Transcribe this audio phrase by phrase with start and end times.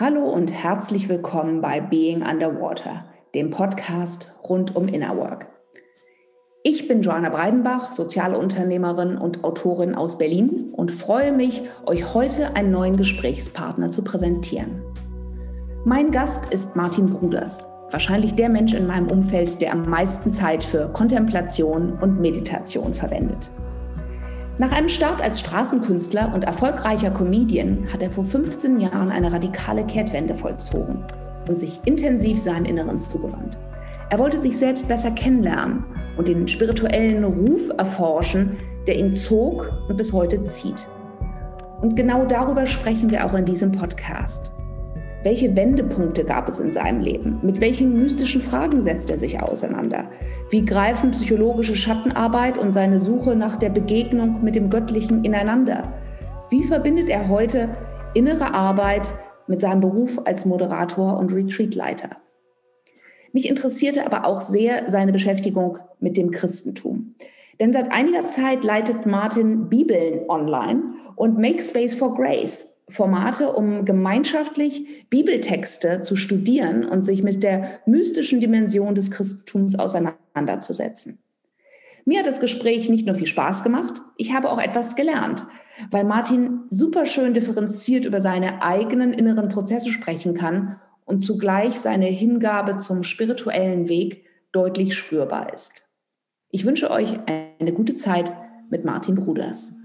[0.00, 5.48] Hallo und herzlich willkommen bei Being Underwater, dem Podcast rund um Inner Work.
[6.62, 12.56] Ich bin Joanna Breidenbach, soziale Unternehmerin und Autorin aus Berlin und freue mich, euch heute
[12.56, 14.80] einen neuen Gesprächspartner zu präsentieren.
[15.84, 20.64] Mein Gast ist Martin Bruders, wahrscheinlich der Mensch in meinem Umfeld, der am meisten Zeit
[20.64, 23.50] für Kontemplation und Meditation verwendet.
[24.58, 29.84] Nach einem Start als Straßenkünstler und erfolgreicher Comedian hat er vor 15 Jahren eine radikale
[29.86, 31.04] Kehrtwende vollzogen
[31.48, 33.56] und sich intensiv seinem Inneren zugewandt.
[34.10, 35.84] Er wollte sich selbst besser kennenlernen
[36.18, 40.86] und den spirituellen Ruf erforschen, der ihn zog und bis heute zieht.
[41.80, 44.52] Und genau darüber sprechen wir auch in diesem Podcast.
[45.22, 47.38] Welche Wendepunkte gab es in seinem Leben?
[47.42, 50.10] Mit welchen mystischen Fragen setzt er sich auseinander?
[50.50, 55.92] Wie greifen psychologische Schattenarbeit und seine Suche nach der Begegnung mit dem Göttlichen ineinander?
[56.50, 57.68] Wie verbindet er heute
[58.14, 59.14] innere Arbeit
[59.46, 62.10] mit seinem Beruf als Moderator und Retreatleiter?
[63.32, 67.14] Mich interessierte aber auch sehr seine Beschäftigung mit dem Christentum.
[67.60, 73.84] Denn seit einiger Zeit leitet Martin Bibeln online und Make Space for Grace, Formate, um
[73.84, 81.18] gemeinschaftlich Bibeltexte zu studieren und sich mit der mystischen Dimension des Christentums auseinanderzusetzen.
[82.04, 85.46] Mir hat das Gespräch nicht nur viel Spaß gemacht, ich habe auch etwas gelernt,
[85.90, 92.06] weil Martin super schön differenziert über seine eigenen inneren Prozesse sprechen kann und zugleich seine
[92.06, 95.84] Hingabe zum spirituellen Weg deutlich spürbar ist.
[96.50, 98.32] Ich wünsche euch eine gute Zeit
[98.68, 99.81] mit Martin Bruders.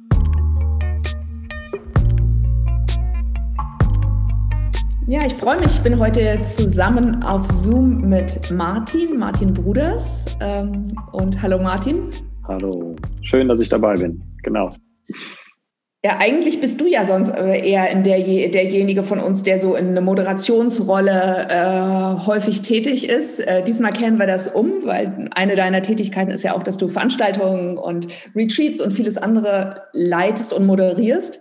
[5.10, 5.70] Ja, ich freue mich.
[5.70, 10.26] Ich bin heute zusammen auf Zoom mit Martin, Martin Bruders.
[10.42, 12.10] Ähm, und hallo Martin.
[12.46, 14.22] Hallo, schön, dass ich dabei bin.
[14.44, 14.70] Genau.
[16.04, 19.78] Ja, eigentlich bist du ja sonst äh, eher in der, derjenige von uns, der so
[19.78, 23.40] in eine Moderationsrolle äh, häufig tätig ist.
[23.40, 26.90] Äh, diesmal kennen wir das um, weil eine deiner Tätigkeiten ist ja auch, dass du
[26.90, 31.40] Veranstaltungen und Retreats und vieles andere leitest und moderierst.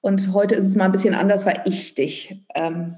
[0.00, 2.96] Und heute ist es mal ein bisschen anders, weil ich dich ähm,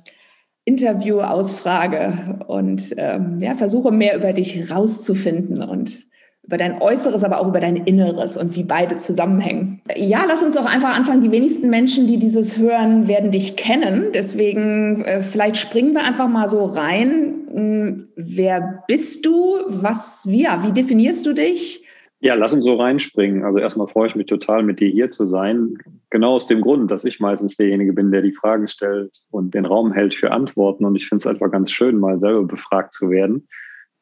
[0.65, 6.03] Interview ausfrage und ähm, ja, versuche mehr über dich rauszufinden und
[6.43, 9.83] über dein Äußeres, aber auch über dein Inneres und wie beide zusammenhängen.
[9.95, 11.21] Ja, lass uns doch einfach anfangen.
[11.21, 14.09] Die wenigsten Menschen, die dieses hören, werden dich kennen.
[14.13, 17.37] Deswegen äh, vielleicht springen wir einfach mal so rein.
[17.53, 19.59] Hm, wer bist du?
[19.69, 21.85] Was, wie, ja, wie definierst du dich?
[22.21, 23.45] Ja, lass uns so reinspringen.
[23.45, 25.79] Also erstmal freue ich mich total, mit dir hier zu sein.
[26.11, 29.65] Genau aus dem Grund, dass ich meistens derjenige bin, der die Fragen stellt und den
[29.65, 30.85] Raum hält für Antworten.
[30.85, 33.49] Und ich finde es einfach ganz schön, mal selber befragt zu werden.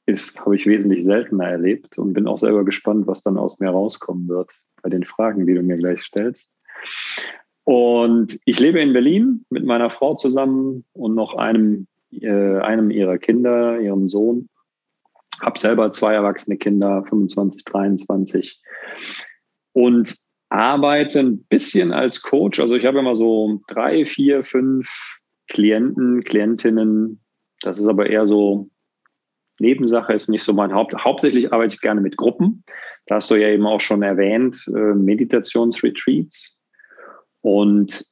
[0.07, 3.69] Ist, habe ich wesentlich seltener erlebt und bin auch selber gespannt, was dann aus mir
[3.69, 4.51] rauskommen wird
[4.83, 6.51] bei den Fragen, die du mir gleich stellst.
[7.65, 13.19] Und ich lebe in Berlin mit meiner Frau zusammen und noch einem, äh, einem ihrer
[13.19, 14.49] Kinder, ihrem Sohn
[15.41, 18.61] habe selber zwei erwachsene Kinder, 25, 23
[19.73, 20.17] und
[20.51, 22.61] arbeite ein bisschen als Coach.
[22.61, 27.21] Also ich habe immer so drei, vier, fünf Klienten, Klientinnen.
[27.61, 28.71] Das ist aber eher so
[29.59, 30.95] Nebensache, ist nicht so mein Haupt.
[30.97, 32.65] Hauptsächlich arbeite ich gerne mit Gruppen.
[33.07, 36.61] Da hast du ja eben auch schon erwähnt, äh, Meditationsretreats.
[37.41, 38.05] Und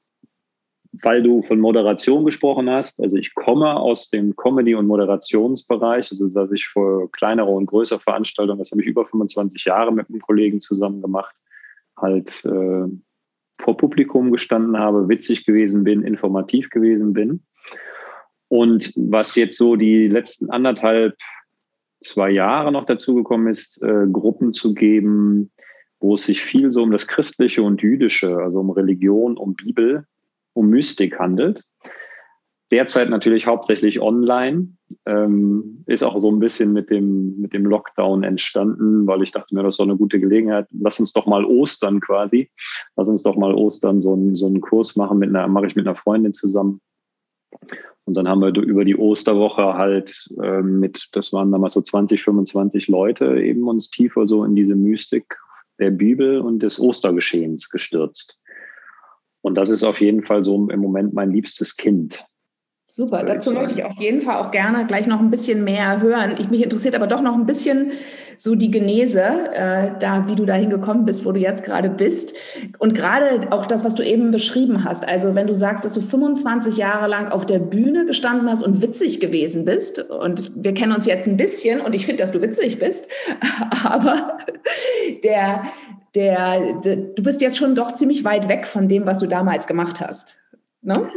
[1.03, 6.29] weil du von Moderation gesprochen hast, also ich komme aus dem Comedy- und Moderationsbereich, also
[6.29, 10.21] dass ich vor kleinere und größere Veranstaltungen, das habe ich über 25 Jahre mit einem
[10.21, 11.37] Kollegen zusammen gemacht,
[11.97, 12.89] halt äh,
[13.59, 17.43] vor Publikum gestanden habe, witzig gewesen bin, informativ gewesen bin.
[18.49, 21.17] Und was jetzt so die letzten anderthalb,
[22.01, 25.51] zwei Jahre noch dazugekommen ist, äh, Gruppen zu geben,
[25.99, 30.05] wo es sich viel so um das Christliche und Jüdische, also um Religion, um Bibel
[30.57, 31.63] um Mystik handelt.
[32.73, 34.69] Derzeit natürlich hauptsächlich online,
[35.05, 39.55] ähm, ist auch so ein bisschen mit dem, mit dem Lockdown entstanden, weil ich dachte
[39.55, 40.67] mir, das ist doch eine gute Gelegenheit.
[40.73, 42.51] Lass uns doch mal Ostern quasi,
[42.97, 45.77] lass uns doch mal Ostern so, einen, so einen Kurs machen, mit einer, mache ich
[45.77, 46.81] mit einer Freundin zusammen.
[48.05, 52.23] Und dann haben wir über die Osterwoche halt äh, mit, das waren damals so 20,
[52.23, 55.37] 25 Leute, eben uns tiefer so in diese Mystik
[55.79, 58.41] der Bibel und des Ostergeschehens gestürzt.
[59.41, 62.25] Und das ist auf jeden Fall so im Moment mein liebstes Kind.
[62.97, 66.37] Super, dazu möchte ich auf jeden Fall auch gerne gleich noch ein bisschen mehr hören.
[66.39, 67.91] Ich, mich interessiert aber doch noch ein bisschen
[68.39, 69.21] so die Genese,
[69.53, 72.33] äh, da wie du dahin gekommen bist, wo du jetzt gerade bist.
[72.79, 75.07] Und gerade auch das, was du eben beschrieben hast.
[75.07, 78.81] Also wenn du sagst, dass du 25 Jahre lang auf der Bühne gestanden hast und
[78.81, 80.01] witzig gewesen bist.
[80.11, 83.11] Und wir kennen uns jetzt ein bisschen und ich finde, dass du witzig bist.
[83.85, 84.39] Aber
[85.23, 85.65] der,
[86.15, 89.67] der, der, du bist jetzt schon doch ziemlich weit weg von dem, was du damals
[89.67, 90.37] gemacht hast.
[90.81, 91.11] Ne?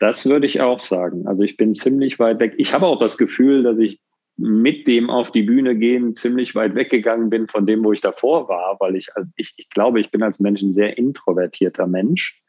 [0.00, 1.26] Das würde ich auch sagen.
[1.26, 2.54] Also ich bin ziemlich weit weg.
[2.58, 4.00] Ich habe auch das Gefühl, dass ich
[4.36, 8.48] mit dem auf die Bühne gehen ziemlich weit weggegangen bin von dem, wo ich davor
[8.48, 12.42] war, weil ich, also ich, ich glaube, ich bin als Mensch ein sehr introvertierter Mensch.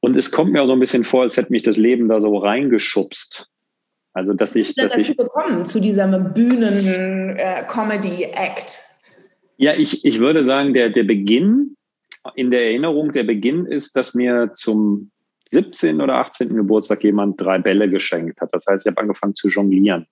[0.00, 2.20] Und es kommt mir auch so ein bisschen vor, als hätte mich das Leben da
[2.20, 3.48] so reingeschubst.
[4.12, 4.74] Also, dass ich.
[4.74, 8.82] Dass ich gekommen zu diesem Bühnen-Comedy-Act?
[9.56, 11.74] Äh, ja, ich, ich würde sagen, der, der Beginn,
[12.34, 15.10] in der Erinnerung, der Beginn ist, dass mir zum
[15.50, 16.00] 17.
[16.00, 16.54] oder 18.
[16.54, 18.50] Geburtstag jemand drei Bälle geschenkt hat.
[18.52, 20.06] Das heißt, ich habe angefangen zu jonglieren.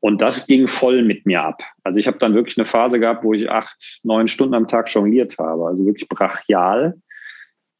[0.00, 1.62] Und das ging voll mit mir ab.
[1.84, 4.92] Also ich habe dann wirklich eine Phase gehabt, wo ich acht, neun Stunden am Tag
[4.92, 5.66] jongliert habe.
[5.66, 6.98] Also wirklich brachial.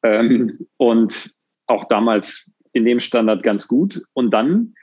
[0.03, 1.35] Ähm, und
[1.67, 4.03] auch damals in dem Standard ganz gut.
[4.13, 4.75] Und dann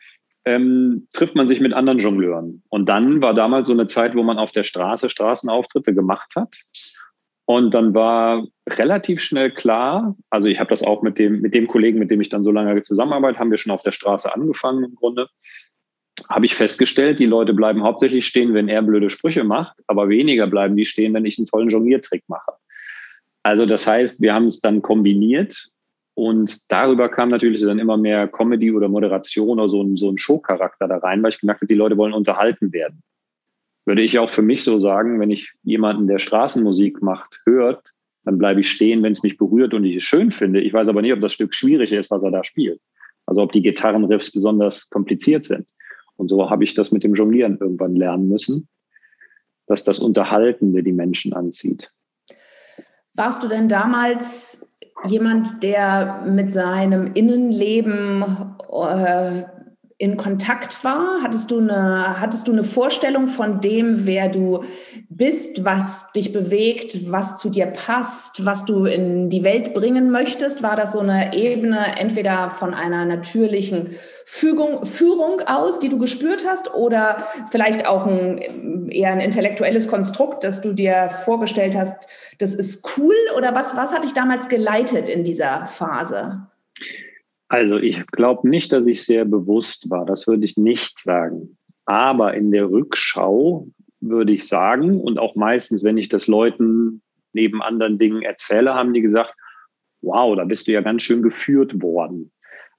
[0.46, 2.64] ähm, trifft man sich mit anderen Jongleuren.
[2.70, 6.56] Und dann war damals so eine Zeit, wo man auf der Straße Straßenauftritte gemacht hat.
[7.48, 11.66] Und dann war relativ schnell klar, also ich habe das auch mit dem, mit dem
[11.66, 14.84] Kollegen, mit dem ich dann so lange zusammenarbeite, haben wir schon auf der Straße angefangen
[14.84, 15.30] im Grunde
[16.30, 20.48] habe ich festgestellt, die Leute bleiben hauptsächlich stehen, wenn er blöde Sprüche macht, aber weniger
[20.48, 22.54] bleiben die stehen, wenn ich einen tollen Jongliertrick mache.
[23.44, 25.68] Also das heißt, wir haben es dann kombiniert
[26.16, 30.18] und darüber kam natürlich dann immer mehr Comedy oder Moderation oder so ein, so ein
[30.18, 33.04] Showcharakter da rein, weil ich gemerkt habe, die Leute wollen unterhalten werden.
[33.88, 37.94] Würde ich auch für mich so sagen, wenn ich jemanden, der Straßenmusik macht, hört,
[38.26, 40.60] dann bleibe ich stehen, wenn es mich berührt und ich es schön finde.
[40.60, 42.82] Ich weiß aber nicht, ob das Stück schwierig ist, was er da spielt.
[43.26, 45.70] Also ob die Gitarrenriffs besonders kompliziert sind.
[46.18, 48.68] Und so habe ich das mit dem Jonglieren irgendwann lernen müssen,
[49.68, 51.90] dass das Unterhaltende die Menschen anzieht.
[53.14, 54.70] Warst du denn damals
[55.08, 58.26] jemand, der mit seinem Innenleben
[58.70, 59.44] äh,
[60.00, 61.24] in Kontakt war?
[61.24, 64.64] Hattest du, eine, hattest du eine Vorstellung von dem, wer du
[65.10, 70.62] bist, was dich bewegt, was zu dir passt, was du in die Welt bringen möchtest?
[70.62, 76.46] War das so eine Ebene entweder von einer natürlichen Fügung, Führung aus, die du gespürt
[76.48, 82.08] hast, oder vielleicht auch ein, eher ein intellektuelles Konstrukt, das du dir vorgestellt hast,
[82.38, 83.16] das ist cool?
[83.36, 86.48] Oder was, was hat dich damals geleitet in dieser Phase?
[87.50, 90.06] Also ich glaube nicht, dass ich sehr bewusst war.
[90.06, 91.58] Das würde ich nicht sagen.
[91.86, 93.68] Aber in der Rückschau
[94.02, 97.02] würde ich sagen, und auch meistens, wenn ich das Leuten
[97.34, 99.34] neben anderen Dingen erzähle, haben die gesagt,
[100.02, 102.32] wow, da bist du ja ganz schön geführt worden.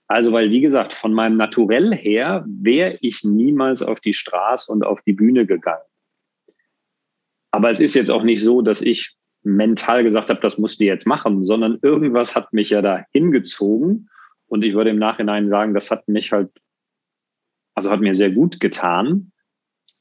[0.06, 4.84] Also, weil, wie gesagt, von meinem Naturell her wäre ich niemals auf die Straße und
[4.84, 5.82] auf die Bühne gegangen.
[7.50, 10.84] Aber es ist jetzt auch nicht so, dass ich mental gesagt habe, das musst du
[10.84, 14.08] jetzt machen, sondern irgendwas hat mich ja da hingezogen.
[14.48, 16.50] Und ich würde im Nachhinein sagen, das hat mich halt,
[17.74, 19.32] also hat mir sehr gut getan.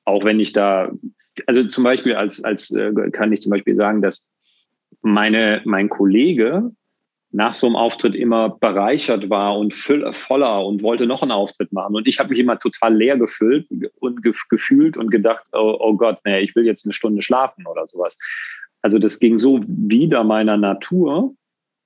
[0.06, 0.92] Auch wenn ich da,
[1.46, 4.30] also zum Beispiel als, als äh, kann ich zum Beispiel sagen, dass
[5.02, 6.72] meine, mein Kollege
[7.32, 11.96] nach so einem Auftritt immer bereichert war und voller und wollte noch einen Auftritt machen.
[11.96, 13.68] Und ich habe mich immer total leer gefüllt
[14.00, 17.86] und gefühlt und gedacht, oh, oh Gott, nee, ich will jetzt eine Stunde schlafen oder
[17.88, 18.18] sowas.
[18.82, 21.36] Also das ging so wider meiner Natur,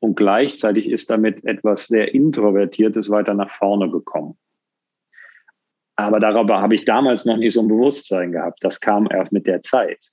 [0.02, 4.38] und gleichzeitig ist damit etwas sehr Introvertiertes weiter nach vorne gekommen.
[5.96, 8.64] Aber darüber habe ich damals noch nicht so ein Bewusstsein gehabt.
[8.64, 10.10] Das kam erst mit der Zeit.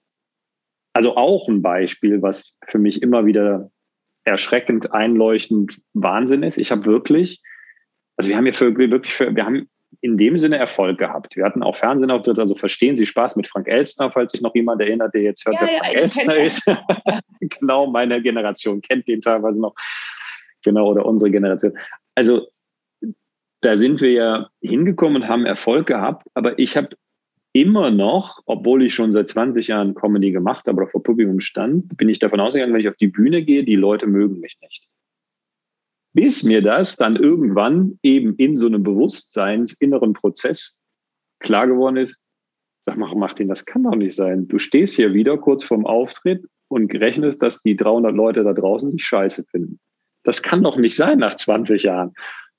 [0.93, 3.71] Also auch ein Beispiel, was für mich immer wieder
[4.25, 6.59] erschreckend, einleuchtend Wahnsinn ist.
[6.59, 7.43] Ich habe wirklich,
[8.17, 9.71] also wir haben hier für, wirklich für, wir haben
[10.01, 11.37] in dem Sinne Erfolg gehabt.
[11.37, 14.81] Wir hatten auch Fernsehauftritte, also verstehen Sie Spaß mit Frank Elstner, falls sich noch jemand
[14.81, 16.63] erinnert, der jetzt hört, ja, wer ja, Frank Elstner ist.
[17.41, 19.75] genau, meine Generation kennt den teilweise noch.
[20.65, 21.77] Genau, oder unsere Generation.
[22.15, 22.49] Also
[23.61, 26.91] da sind wir ja hingekommen und haben Erfolg gehabt, aber ich habe
[27.53, 31.97] immer noch, obwohl ich schon seit 20 Jahren Comedy gemacht habe oder vor Publikum stand,
[31.97, 34.89] bin ich davon ausgegangen, wenn ich auf die Bühne gehe, die Leute mögen mich nicht
[36.19, 40.81] bis mir das dann irgendwann eben in so einem bewusstseinsinneren Prozess
[41.39, 42.19] klar geworden ist,
[42.87, 44.49] sag mal, Martin, das kann doch nicht sein.
[44.49, 48.91] Du stehst hier wieder kurz vorm Auftritt und rechnest, dass die 300 Leute da draußen
[48.91, 49.79] dich scheiße finden.
[50.25, 52.13] Das kann doch nicht sein nach 20 Jahren.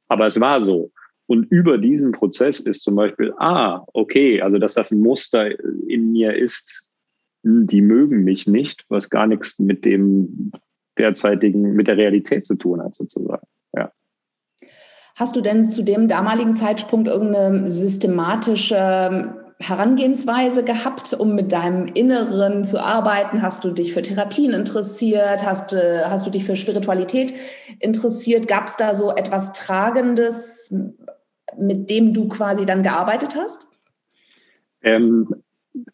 [0.08, 0.94] Aber es war so.
[1.28, 6.14] Und über diesen Prozess ist zum Beispiel, ah, okay, also dass das ein Muster in
[6.14, 6.90] mir ist,
[7.44, 10.54] die mögen mich nicht, was gar nichts mit dem
[11.00, 13.46] derzeitigen, mit der Realität zu tun hat, sozusagen.
[13.76, 13.92] Ja.
[15.16, 22.64] Hast du denn zu dem damaligen Zeitpunkt irgendeine systematische Herangehensweise gehabt, um mit deinem Inneren
[22.64, 23.42] zu arbeiten?
[23.42, 25.46] Hast du dich für Therapien interessiert?
[25.46, 27.34] Hast, äh, hast du dich für Spiritualität
[27.80, 28.48] interessiert?
[28.48, 30.74] Gab es da so etwas Tragendes,
[31.58, 33.68] mit dem du quasi dann gearbeitet hast?
[34.82, 35.28] Ähm,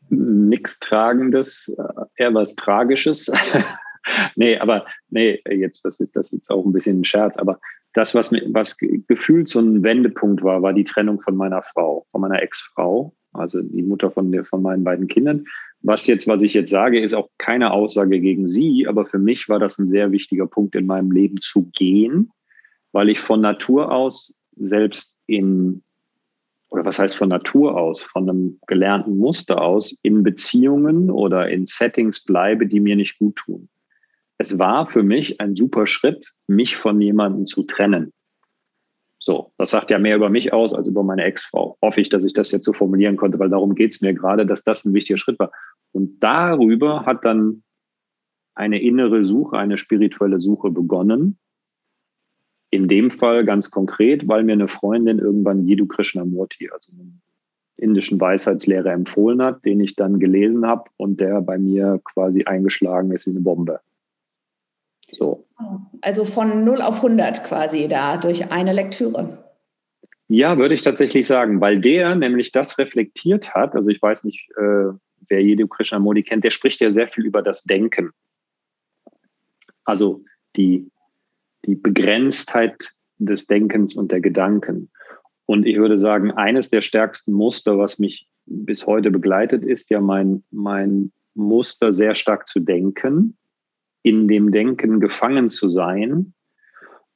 [0.09, 3.31] Nichts Tragendes, äh, eher was Tragisches.
[4.35, 7.59] nee, aber nee, jetzt, das ist, das ist auch ein bisschen ein Scherz, aber
[7.93, 12.21] das, was, was gefühlt so ein Wendepunkt war, war die Trennung von meiner Frau, von
[12.21, 15.45] meiner Ex-Frau, also die Mutter von, der, von meinen beiden Kindern.
[15.81, 19.47] Was jetzt, was ich jetzt sage, ist auch keine Aussage gegen sie, aber für mich
[19.49, 22.31] war das ein sehr wichtiger Punkt in meinem Leben zu gehen,
[22.91, 25.83] weil ich von Natur aus selbst in,
[26.69, 31.65] oder was heißt von Natur aus, von einem gelernten Muster aus, in Beziehungen oder in
[31.65, 33.69] Settings bleibe, die mir nicht gut tun.
[34.37, 38.11] Es war für mich ein super Schritt, mich von jemandem zu trennen.
[39.19, 41.77] So, das sagt ja mehr über mich aus als über meine Ex-Frau.
[41.81, 44.45] Hoffe ich, dass ich das jetzt so formulieren konnte, weil darum geht es mir gerade,
[44.45, 45.51] dass das ein wichtiger Schritt war.
[45.93, 47.63] Und darüber hat dann
[48.53, 51.39] eine innere Suche, eine spirituelle Suche begonnen.
[52.69, 57.21] In dem Fall ganz konkret, weil mir eine Freundin irgendwann Jiddu Krishnamurti, also einen
[57.77, 63.11] indischen Weisheitslehrer, empfohlen hat, den ich dann gelesen habe und der bei mir quasi eingeschlagen
[63.11, 63.79] ist wie eine Bombe.
[65.11, 65.45] So.
[66.01, 69.43] Also von 0 auf 100 quasi da durch eine Lektüre.
[70.27, 73.75] Ja, würde ich tatsächlich sagen, weil der nämlich das reflektiert hat.
[73.75, 74.91] Also ich weiß nicht, äh,
[75.29, 78.11] wer Jiddu Krishnamurti kennt, der spricht ja sehr viel über das Denken.
[79.83, 80.23] Also
[80.55, 80.89] die,
[81.65, 84.89] die Begrenztheit des Denkens und der Gedanken.
[85.45, 90.01] Und ich würde sagen, eines der stärksten Muster, was mich bis heute begleitet, ist ja
[90.01, 93.37] mein, mein Muster, sehr stark zu denken
[94.05, 96.35] in dem Denken gefangen zu sein.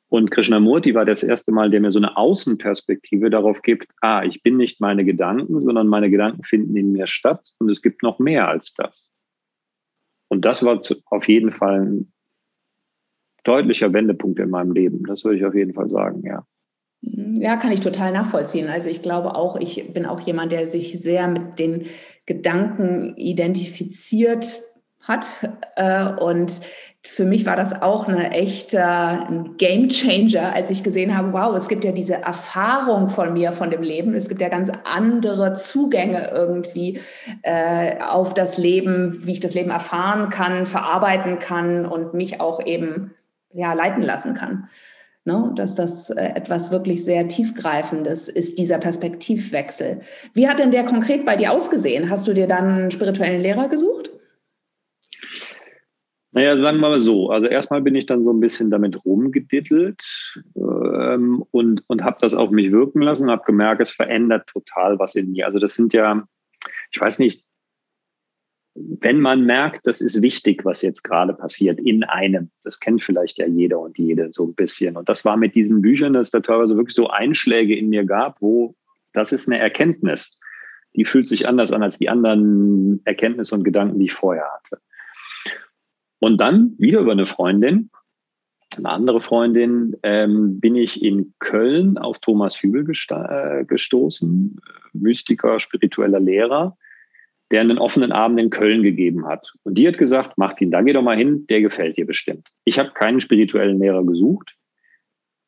[0.07, 4.41] Und Krishnamurti war das erste Mal, der mir so eine Außenperspektive darauf gibt, ah, ich
[4.41, 8.17] bin nicht meine Gedanken, sondern meine Gedanken finden in mir statt und es gibt noch
[8.17, 9.13] mehr als das.
[10.29, 12.13] Und das war auf jeden Fall ein
[13.43, 15.03] deutlicher Wendepunkt in meinem Leben.
[15.05, 16.43] Das würde ich auf jeden Fall sagen, ja.
[17.01, 18.67] Ja, kann ich total nachvollziehen.
[18.67, 21.85] Also ich glaube auch, ich bin auch jemand, der sich sehr mit den
[22.25, 24.59] Gedanken identifiziert
[25.09, 25.27] hat.
[25.75, 26.61] Äh, und
[27.01, 31.55] für mich war das auch eine echte ein Game Changer, als ich gesehen habe, wow,
[31.55, 34.13] es gibt ja diese Erfahrung von mir, von dem Leben.
[34.15, 36.99] Es gibt ja ganz andere Zugänge irgendwie
[37.41, 42.65] äh, auf das Leben, wie ich das Leben erfahren kann, verarbeiten kann und mich auch
[42.65, 43.11] eben
[43.53, 44.67] ja, leiten lassen kann.
[45.23, 45.53] Ne?
[45.55, 50.01] Dass das äh, etwas wirklich sehr tiefgreifendes ist, dieser Perspektivwechsel.
[50.33, 52.09] Wie hat denn der konkret bei dir ausgesehen?
[52.09, 54.11] Hast du dir dann einen spirituellen Lehrer gesucht?
[56.31, 57.31] Naja, sagen wir mal so.
[57.31, 62.35] Also erstmal bin ich dann so ein bisschen damit rumgedittelt ähm, und, und habe das
[62.35, 65.45] auf mich wirken lassen, habe gemerkt, es verändert total was in mir.
[65.45, 66.23] Also das sind ja,
[66.91, 67.43] ich weiß nicht,
[68.75, 73.39] wenn man merkt, das ist wichtig, was jetzt gerade passiert in einem, das kennt vielleicht
[73.39, 74.95] ja jeder und jede so ein bisschen.
[74.97, 78.41] Und das war mit diesen Büchern, dass da teilweise wirklich so Einschläge in mir gab,
[78.41, 78.75] wo
[79.13, 80.39] das ist eine Erkenntnis.
[80.95, 84.81] Die fühlt sich anders an als die anderen Erkenntnisse und Gedanken, die ich vorher hatte.
[86.19, 87.89] Und dann wieder über eine Freundin,
[88.77, 94.59] eine andere Freundin, ähm, bin ich in Köln auf Thomas Hübel äh, gestoßen,
[94.93, 96.77] Mystiker, spiritueller Lehrer,
[97.51, 99.53] der einen offenen Abend in Köln gegeben hat.
[99.63, 102.49] Und die hat gesagt, Martin, da geh doch mal hin, der gefällt dir bestimmt.
[102.63, 104.55] Ich habe keinen spirituellen Lehrer gesucht,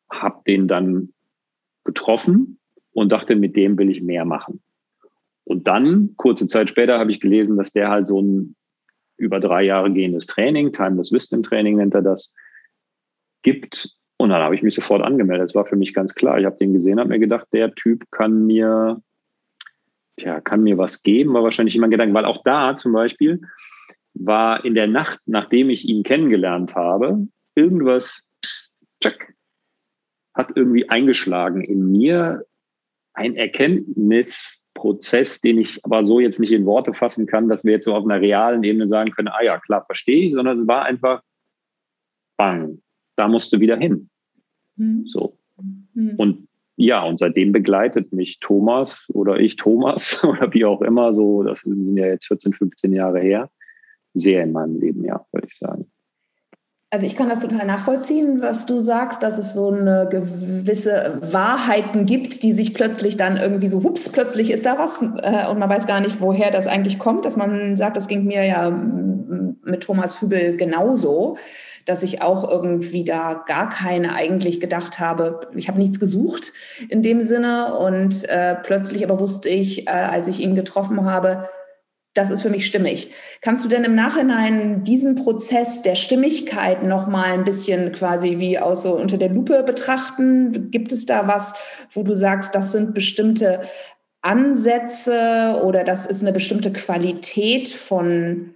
[0.10, 1.14] habe den dann
[1.84, 2.60] getroffen
[2.94, 4.62] und dachte, mit dem will ich mehr machen.
[5.44, 8.56] Und dann, kurze Zeit später, habe ich gelesen, dass der halt so ein
[9.22, 12.34] über drei Jahre gehendes Training, Timeless Wisdom Training nennt er das,
[13.44, 13.96] gibt.
[14.18, 15.46] Und dann habe ich mich sofort angemeldet.
[15.46, 16.40] Das war für mich ganz klar.
[16.40, 19.02] Ich habe den gesehen, habe mir gedacht, der Typ kann mir,
[20.18, 23.42] tja, kann mir was geben, war wahrscheinlich immer ein Gedanke, weil auch da zum Beispiel
[24.14, 28.28] war in der Nacht, nachdem ich ihn kennengelernt habe, irgendwas,
[29.02, 29.34] tschack,
[30.34, 32.46] hat irgendwie eingeschlagen in mir
[33.14, 37.74] ein Erkenntnis, Prozess, den ich aber so jetzt nicht in Worte fassen kann, dass wir
[37.74, 40.68] jetzt so auf einer realen Ebene sagen können, ah ja, klar, verstehe ich, sondern es
[40.68, 41.22] war einfach,
[42.36, 42.82] bang,
[43.16, 44.10] da musst du wieder hin.
[44.78, 45.06] Mhm.
[45.06, 45.38] So.
[45.94, 46.16] Mhm.
[46.18, 46.48] Und
[46.78, 51.60] ja, und seitdem begleitet mich Thomas oder ich Thomas oder wie auch immer, so, das
[51.62, 53.52] sind ja jetzt 14, 15 Jahre her,
[54.16, 55.92] sehr in meinem Leben, ja, würde ich sagen.
[56.94, 62.06] Also ich kann das total nachvollziehen, was du sagst, dass es so eine gewisse Wahrheiten
[62.06, 65.70] gibt, die sich plötzlich dann irgendwie so, hups, plötzlich ist da was äh, und man
[65.70, 69.84] weiß gar nicht, woher das eigentlich kommt, dass man sagt, das ging mir ja mit
[69.84, 71.38] Thomas Hübel genauso,
[71.86, 76.52] dass ich auch irgendwie da gar keine eigentlich gedacht habe, ich habe nichts gesucht
[76.90, 81.48] in dem Sinne und äh, plötzlich aber wusste ich, äh, als ich ihn getroffen habe,
[82.14, 83.12] das ist für mich stimmig.
[83.40, 88.60] Kannst du denn im Nachhinein diesen Prozess der Stimmigkeit noch mal ein bisschen quasi wie
[88.60, 90.72] aus so unter der Lupe betrachten?
[90.72, 91.56] Gibt es da was,
[91.92, 93.62] wo du sagst, das sind bestimmte
[94.22, 98.56] Ansätze oder das ist eine bestimmte Qualität von,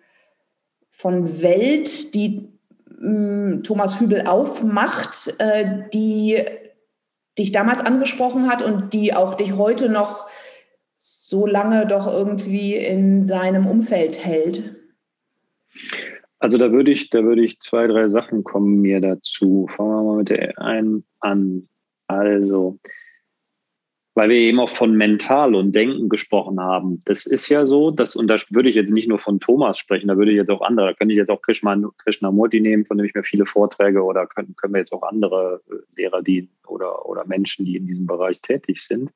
[0.92, 2.50] von Welt, die
[3.00, 6.44] hm, Thomas Hübel aufmacht, äh, die
[7.38, 10.28] dich damals angesprochen hat und die auch dich heute noch
[11.28, 14.76] so lange doch irgendwie in seinem Umfeld hält?
[16.38, 19.66] Also da würde ich, da würde ich zwei, drei Sachen kommen mir dazu.
[19.68, 21.68] Fangen wir mal mit der einen an.
[22.06, 22.78] Also,
[24.14, 27.00] weil wir eben auch von mental und denken gesprochen haben.
[27.06, 30.10] Das ist ja so, dass, und da würde ich jetzt nicht nur von Thomas sprechen,
[30.10, 32.98] da würde ich jetzt auch andere, da könnte ich jetzt auch Krishna, Krishnamurti nehmen, von
[32.98, 36.50] dem ich mir viele Vorträge oder können, können wir jetzt auch andere äh, Lehrer dienen
[36.68, 39.10] oder, oder Menschen, die in diesem Bereich tätig sind.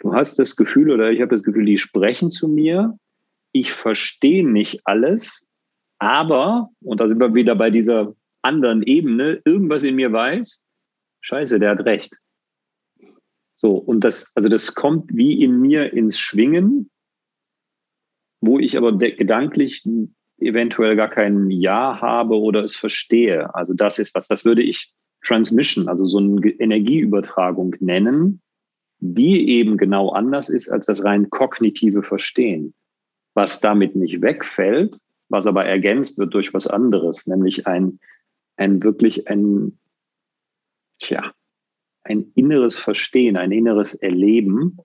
[0.00, 2.98] Du hast das Gefühl oder ich habe das Gefühl, die sprechen zu mir.
[3.52, 5.48] Ich verstehe nicht alles,
[5.98, 10.64] aber, und da sind wir wieder bei dieser anderen Ebene, irgendwas in mir weiß,
[11.20, 12.16] scheiße, der hat recht.
[13.54, 16.90] So, und das, also das kommt wie in mir ins Schwingen,
[18.40, 19.86] wo ich aber gedanklich
[20.38, 23.54] eventuell gar kein Ja habe oder es verstehe.
[23.54, 28.40] Also das ist was, das würde ich Transmission, also so eine Energieübertragung nennen,
[29.00, 32.74] die eben genau anders ist als das rein kognitive Verstehen.
[33.34, 37.98] Was damit nicht wegfällt, was aber ergänzt wird durch was anderes, nämlich ein,
[38.56, 39.78] ein wirklich ein,
[40.98, 41.32] tja,
[42.02, 44.78] ein inneres Verstehen, ein inneres Erleben,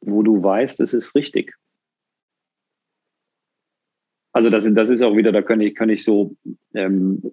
[0.00, 1.54] wo du weißt, es ist richtig.
[4.32, 6.36] Also das, das ist auch wieder, da kann ich, kann ich so,
[6.74, 7.32] ähm,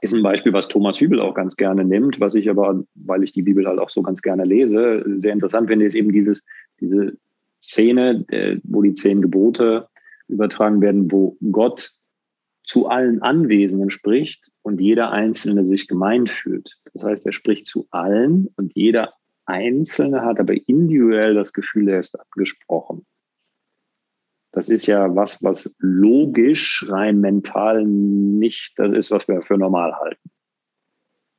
[0.00, 3.32] ist ein Beispiel, was Thomas Hübel auch ganz gerne nimmt, was ich aber, weil ich
[3.32, 6.44] die Bibel halt auch so ganz gerne lese, sehr interessant finde, ist eben dieses,
[6.80, 7.16] diese
[7.62, 8.24] Szene,
[8.62, 9.88] wo die zehn Gebote
[10.28, 11.92] übertragen werden, wo Gott
[12.62, 16.78] zu allen Anwesenden spricht und jeder Einzelne sich gemeint fühlt.
[16.92, 21.98] Das heißt, er spricht zu allen und jeder Einzelne hat aber individuell das Gefühl, er
[21.98, 23.04] ist angesprochen.
[24.52, 29.94] Das ist ja was, was logisch, rein mental nicht das ist, was wir für normal
[29.94, 30.30] halten.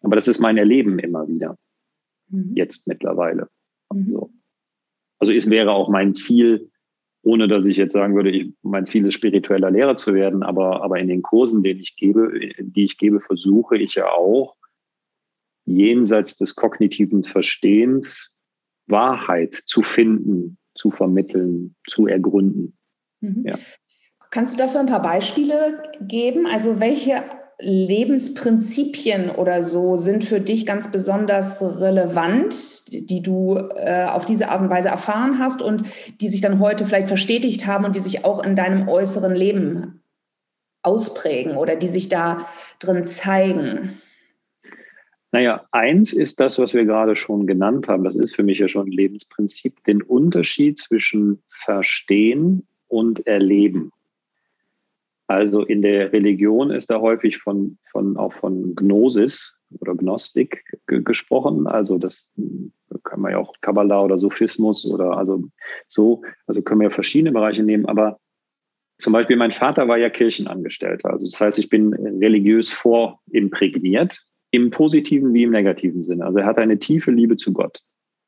[0.02, 1.58] Aber das ist mein Erleben immer wieder.
[2.30, 2.54] Mhm.
[2.56, 3.50] Jetzt mittlerweile.
[3.92, 4.08] Mhm.
[4.08, 4.32] So.
[5.20, 6.72] Also es wäre auch mein Ziel,
[7.22, 10.82] ohne dass ich jetzt sagen würde, ich, mein Ziel ist, spiritueller Lehrer zu werden, aber,
[10.82, 14.56] aber in den Kursen, den ich gebe, die ich gebe, versuche ich ja auch,
[15.66, 18.36] jenseits des kognitiven Verstehens
[18.88, 22.78] Wahrheit zu finden, zu vermitteln, zu ergründen.
[23.22, 23.44] Mhm.
[23.46, 23.56] Ja.
[24.30, 26.46] Kannst du dafür ein paar Beispiele geben?
[26.46, 27.24] Also welche
[27.60, 34.62] Lebensprinzipien oder so sind für dich ganz besonders relevant, die du äh, auf diese Art
[34.62, 35.84] und Weise erfahren hast und
[36.22, 40.02] die sich dann heute vielleicht verstetigt haben und die sich auch in deinem äußeren Leben
[40.82, 42.48] ausprägen oder die sich da
[42.80, 44.02] drin zeigen?
[45.32, 48.04] Naja, eins ist das, was wir gerade schon genannt haben.
[48.04, 53.92] Das ist für mich ja schon ein Lebensprinzip, den Unterschied zwischen Verstehen und Erleben.
[55.28, 61.68] Also in der Religion ist da häufig von, von auch von Gnosis oder Gnostik gesprochen.
[61.68, 62.30] Also das
[63.04, 65.46] kann man ja auch Kabbalah oder Sophismus oder also
[65.88, 68.20] so, also können wir ja verschiedene Bereiche nehmen, aber
[68.98, 71.10] zum Beispiel mein Vater war ja Kirchenangestellter.
[71.10, 76.26] Also das heißt, ich bin religiös vorimprägniert, im positiven wie im negativen Sinne.
[76.26, 77.82] Also er hatte eine tiefe Liebe zu Gott.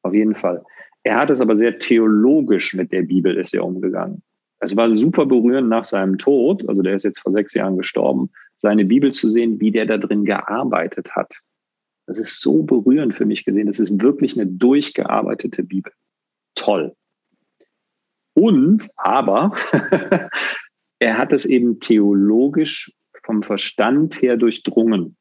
[0.04, 0.63] Auf jeden Fall.
[1.04, 4.23] Er hat es aber sehr theologisch mit der Bibel ist er umgegangen.
[4.63, 8.30] Es war super berührend nach seinem Tod, also der ist jetzt vor sechs Jahren gestorben,
[8.56, 11.34] seine Bibel zu sehen, wie der da drin gearbeitet hat.
[12.06, 13.67] Das ist so berührend für mich gesehen.
[13.67, 15.91] Das ist wirklich eine durchgearbeitete Bibel.
[16.56, 16.95] Toll.
[18.36, 19.54] Und, aber,
[20.99, 25.17] er hat es eben theologisch vom Verstand her durchdrungen.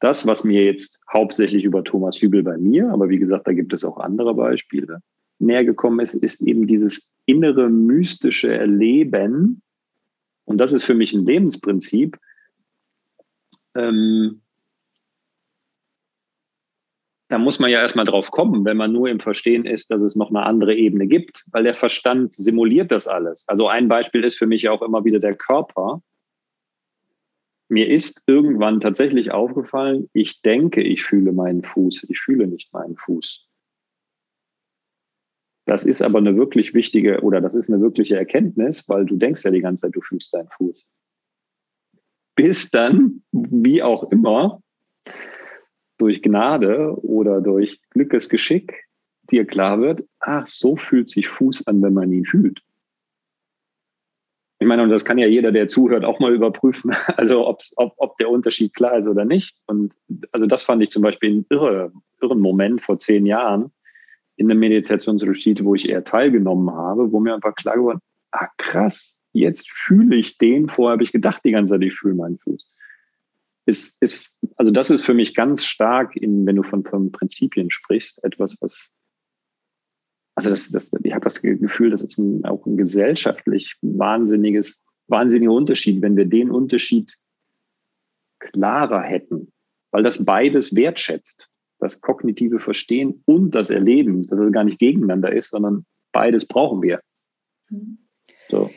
[0.00, 3.72] Das, was mir jetzt hauptsächlich über Thomas Hübel bei mir, aber wie gesagt, da gibt
[3.72, 5.02] es auch andere Beispiele,
[5.40, 9.62] näher gekommen ist, ist eben dieses innere mystische Erleben.
[10.44, 12.18] Und das ist für mich ein Lebensprinzip.
[13.74, 14.42] Ähm,
[17.30, 20.16] da muss man ja erstmal drauf kommen, wenn man nur im Verstehen ist, dass es
[20.16, 23.46] noch eine andere Ebene gibt, weil der Verstand simuliert das alles.
[23.46, 26.02] Also ein Beispiel ist für mich auch immer wieder der Körper.
[27.68, 32.96] Mir ist irgendwann tatsächlich aufgefallen, ich denke, ich fühle meinen Fuß, ich fühle nicht meinen
[32.96, 33.49] Fuß.
[35.70, 39.44] Das ist aber eine wirklich wichtige oder das ist eine wirkliche Erkenntnis, weil du denkst
[39.44, 40.84] ja die ganze Zeit, du fühlst deinen Fuß.
[42.34, 44.60] Bis dann, wie auch immer,
[45.96, 48.88] durch Gnade oder durch Glückesgeschick
[49.30, 52.62] dir klar wird, ach, so fühlt sich Fuß an, wenn man ihn fühlt.
[54.58, 58.16] Ich meine, und das kann ja jeder, der zuhört, auch mal überprüfen, also ob, ob
[58.16, 59.62] der Unterschied klar ist oder nicht.
[59.68, 59.94] Und
[60.32, 63.70] also das fand ich zum Beispiel einen irre, irren Moment vor zehn Jahren,
[64.40, 68.00] in einem Meditationsretreat, wo ich eher teilgenommen habe, wo mir einfach klar geworden,
[68.30, 72.14] ah krass, jetzt fühle ich den, vorher habe ich gedacht die ganze Zeit, ich fühle
[72.14, 72.74] meinen Fuß.
[73.66, 77.70] Ist, ist, also das ist für mich ganz stark, in, wenn du von, von Prinzipien
[77.70, 78.94] sprichst, etwas, was,
[80.34, 85.52] also das, das, ich habe das Gefühl, das ist ein, auch ein gesellschaftlich wahnsinniges, wahnsinniger
[85.52, 87.14] Unterschied, wenn wir den Unterschied
[88.38, 89.52] klarer hätten,
[89.90, 91.50] weil das beides wertschätzt.
[91.80, 96.82] Das kognitive Verstehen und das Erleben, dass es gar nicht gegeneinander ist, sondern beides brauchen
[96.82, 97.00] wir.
[98.48, 98.70] So.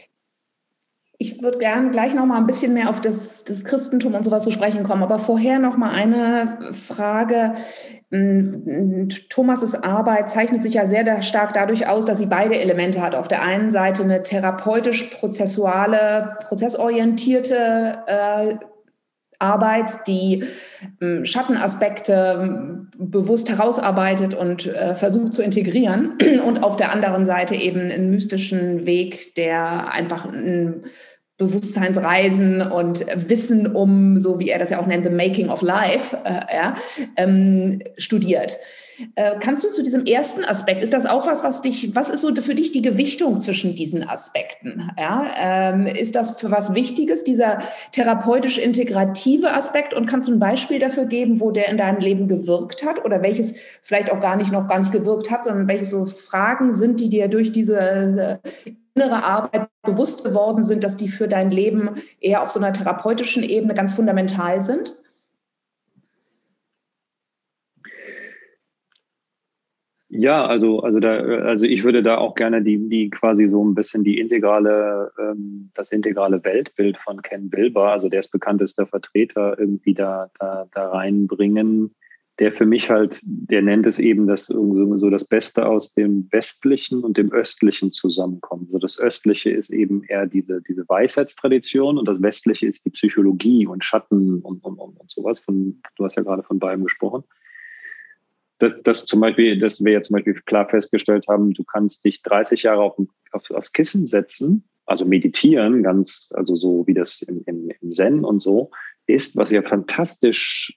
[1.20, 4.44] Ich würde gerne gleich noch mal ein bisschen mehr auf das, das Christentum und sowas
[4.44, 5.04] zu sprechen kommen.
[5.04, 7.54] Aber vorher noch mal eine Frage.
[8.12, 13.16] Hm, Thomas' Arbeit zeichnet sich ja sehr stark dadurch aus, dass sie beide Elemente hat.
[13.16, 18.56] Auf der einen Seite eine therapeutisch-prozessuale, prozessorientierte äh,
[19.44, 20.46] Arbeit, die
[21.00, 27.56] äh, Schattenaspekte äh, bewusst herausarbeitet und äh, versucht zu integrieren und auf der anderen Seite
[27.56, 30.84] eben einen mystischen Weg, der einfach ein
[31.38, 36.16] Bewusstseinsreisen und Wissen um, so wie er das ja auch nennt, the making of life,
[36.24, 36.76] äh, ja,
[37.18, 38.58] ähm, studiert.
[39.16, 42.22] Äh, kannst du zu diesem ersten Aspekt, ist das auch was, was dich, was ist
[42.22, 44.92] so für dich die Gewichtung zwischen diesen Aspekten?
[44.98, 45.26] Ja?
[45.38, 47.60] Ähm, ist das für was Wichtiges, dieser
[47.92, 49.94] therapeutisch integrative Aspekt?
[49.94, 53.22] Und kannst du ein Beispiel dafür geben, wo der in deinem Leben gewirkt hat oder
[53.22, 57.00] welches vielleicht auch gar nicht noch gar nicht gewirkt hat, sondern welche so Fragen sind,
[57.00, 58.40] die dir durch diese
[58.96, 63.44] innere Arbeit bewusst geworden sind, dass die für dein Leben eher auf so einer therapeutischen
[63.44, 64.96] Ebene ganz fundamental sind?
[70.16, 73.74] Ja, also, also da, also ich würde da auch gerne die, die quasi so ein
[73.74, 79.58] bisschen die integrale, ähm, das integrale Weltbild von Ken Wilber, also der ist bekanntester Vertreter,
[79.58, 81.96] irgendwie da, da, da reinbringen,
[82.38, 87.04] der für mich halt, der nennt es eben, dass so das Beste aus dem Westlichen
[87.04, 88.68] und dem Östlichen zusammenkommt.
[88.68, 93.66] Also das Östliche ist eben eher diese, diese Weisheitstradition und das Westliche ist die Psychologie
[93.66, 95.40] und Schatten und, und, und, und sowas.
[95.40, 97.24] Von, du hast ja gerade von beidem gesprochen
[98.64, 102.22] dass, dass zum Beispiel, dass wir ja zum Beispiel klar festgestellt haben, du kannst dich
[102.24, 102.98] 30 Jahre auf,
[103.32, 108.24] auf, aufs Kissen setzen, also meditieren, ganz, also so wie das im, im, im Zen
[108.24, 108.72] und so
[109.06, 110.74] ist, was ja fantastische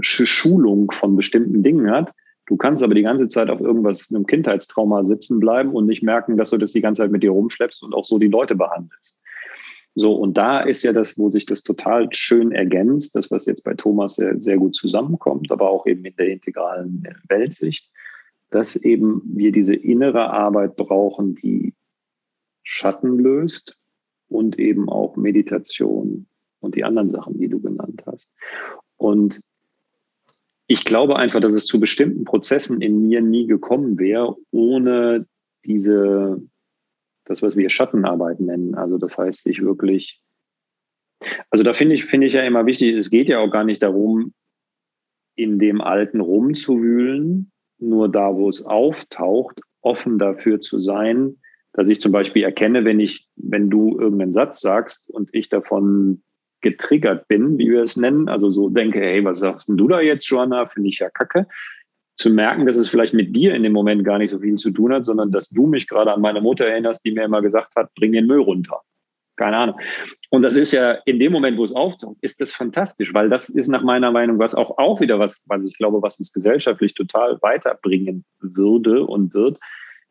[0.00, 2.12] Schulung von bestimmten Dingen hat.
[2.46, 6.36] Du kannst aber die ganze Zeit auf irgendwas, einem Kindheitstrauma sitzen bleiben und nicht merken,
[6.36, 9.18] dass du das die ganze Zeit mit dir rumschleppst und auch so die Leute behandelst.
[9.98, 13.64] So, und da ist ja das, wo sich das total schön ergänzt, das, was jetzt
[13.64, 17.90] bei Thomas sehr, sehr gut zusammenkommt, aber auch eben in der integralen Weltsicht,
[18.50, 21.72] dass eben wir diese innere Arbeit brauchen, die
[22.62, 23.78] Schatten löst
[24.28, 26.26] und eben auch Meditation
[26.60, 28.30] und die anderen Sachen, die du genannt hast.
[28.98, 29.40] Und
[30.66, 35.26] ich glaube einfach, dass es zu bestimmten Prozessen in mir nie gekommen wäre, ohne
[35.64, 36.42] diese
[37.26, 38.74] das, was wir Schattenarbeit nennen.
[38.74, 40.22] Also das heißt, sich wirklich,
[41.50, 43.82] also da finde ich, finde ich ja immer wichtig, es geht ja auch gar nicht
[43.82, 44.32] darum,
[45.34, 51.36] in dem Alten rumzuwühlen, nur da, wo es auftaucht, offen dafür zu sein,
[51.72, 56.22] dass ich zum Beispiel erkenne, wenn ich, wenn du irgendeinen Satz sagst und ich davon
[56.62, 60.00] getriggert bin, wie wir es nennen, also so denke, hey, was sagst denn du da
[60.00, 60.66] jetzt, Joanna?
[60.66, 61.46] Finde ich ja kacke
[62.16, 64.70] zu merken, dass es vielleicht mit dir in dem Moment gar nicht so viel zu
[64.70, 67.76] tun hat, sondern dass du mich gerade an meine Mutter erinnerst, die mir immer gesagt
[67.76, 68.80] hat, bring den Müll runter.
[69.36, 69.78] Keine Ahnung.
[70.30, 73.50] Und das ist ja in dem Moment, wo es auftaucht, ist das fantastisch, weil das
[73.50, 76.94] ist nach meiner Meinung was auch, auch wieder was, was ich glaube, was uns gesellschaftlich
[76.94, 79.58] total weiterbringen würde und wird,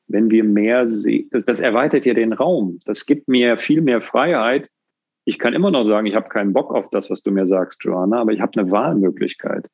[0.07, 1.27] wenn wir mehr sehen.
[1.31, 2.79] Das, das erweitert ja den Raum.
[2.85, 4.69] Das gibt mir viel mehr Freiheit.
[5.25, 7.83] Ich kann immer noch sagen, ich habe keinen Bock auf das, was du mir sagst,
[7.83, 9.67] Joanna, aber ich habe eine Wahlmöglichkeit.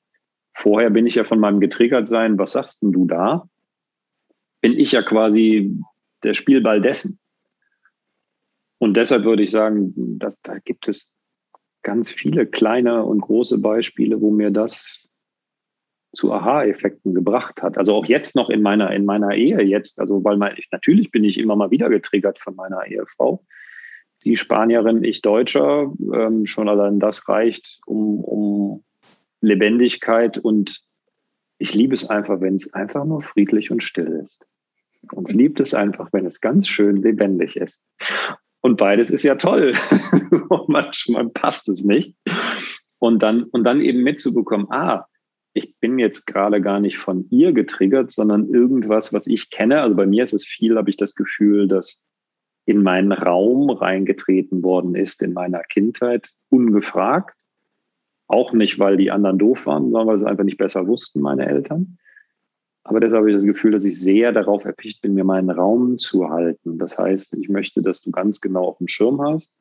[0.54, 3.48] Vorher bin ich ja von meinem getriggert sein, was sagst denn du da?
[4.62, 5.76] Bin ich ja quasi
[6.24, 7.20] der Spielball dessen.
[8.78, 11.16] Und deshalb würde ich sagen, dass, da gibt es
[11.84, 15.10] ganz viele kleine und große Beispiele, wo mir das
[16.14, 17.78] zu Aha-Effekten gebracht hat.
[17.78, 21.12] Also auch jetzt noch in meiner, in meiner Ehe jetzt, also weil mein, ich, natürlich
[21.12, 23.46] bin ich immer mal wieder getriggert von meiner Ehefrau.
[24.18, 28.84] Sie Spanierin, ich Deutscher, ähm, schon allein das reicht, um, um
[29.42, 30.82] Lebendigkeit und
[31.58, 34.46] ich liebe es einfach, wenn es einfach nur friedlich und still ist.
[35.12, 37.90] Uns liebt es einfach, wenn es ganz schön lebendig ist.
[38.62, 39.74] Und beides ist ja toll.
[40.68, 42.16] Manchmal passt es nicht.
[43.00, 45.08] Und dann, und dann eben mitzubekommen, ah,
[45.54, 49.82] ich bin jetzt gerade gar nicht von ihr getriggert, sondern irgendwas, was ich kenne.
[49.82, 52.04] Also bei mir ist es viel, habe ich das Gefühl, dass
[52.66, 57.36] in meinen Raum reingetreten worden ist in meiner Kindheit, ungefragt.
[58.32, 61.48] Auch nicht, weil die anderen doof waren, sondern weil sie einfach nicht besser wussten, meine
[61.48, 61.98] Eltern.
[62.84, 65.98] Aber deshalb habe ich das Gefühl, dass ich sehr darauf erpicht bin, mir meinen Raum
[65.98, 66.78] zu halten.
[66.78, 69.58] Das heißt, ich möchte, dass du ganz genau auf dem Schirm hast,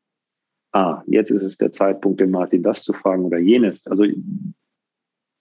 [0.73, 3.89] ah, jetzt ist es der Zeitpunkt, den Martin das zu fragen oder jenes.
[3.89, 4.05] Also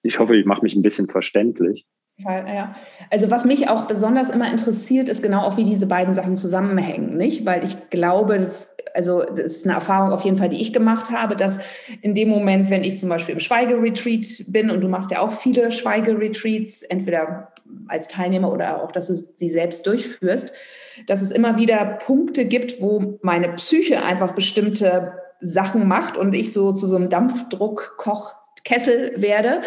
[0.02, 1.86] ich hoffe, ich mache mich ein bisschen verständlich.
[2.26, 2.76] Ja.
[3.10, 7.16] Also was mich auch besonders immer interessiert, ist genau auch, wie diese beiden Sachen zusammenhängen,
[7.16, 7.46] nicht?
[7.46, 8.52] Weil ich glaube,
[8.94, 11.62] also das ist eine Erfahrung auf jeden Fall, die ich gemacht habe, dass
[12.02, 15.32] in dem Moment, wenn ich zum Beispiel im Schweigeretreat bin und du machst ja auch
[15.32, 17.54] viele Schweigeretreats, entweder
[17.88, 20.52] als Teilnehmer oder auch, dass du sie selbst durchführst,
[21.08, 26.52] dass es immer wieder Punkte gibt, wo meine Psyche einfach bestimmte Sachen macht und ich
[26.52, 29.62] so zu so einem Dampfdruckkoch Kessel werde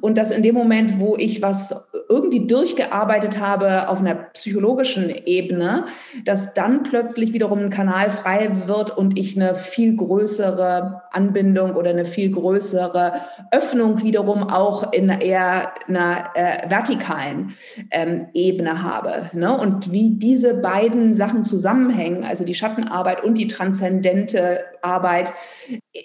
[0.00, 5.86] und dass in dem Moment, wo ich was irgendwie durchgearbeitet habe auf einer psychologischen Ebene,
[6.24, 11.90] dass dann plötzlich wiederum ein Kanal frei wird und ich eine viel größere Anbindung oder
[11.90, 17.54] eine viel größere Öffnung wiederum auch in eher einer äh, vertikalen
[17.90, 19.30] ähm, Ebene habe.
[19.32, 19.56] Ne?
[19.56, 25.32] Und wie diese beiden Sachen zusammenhängen, also die Schattenarbeit und die transzendente Arbeit,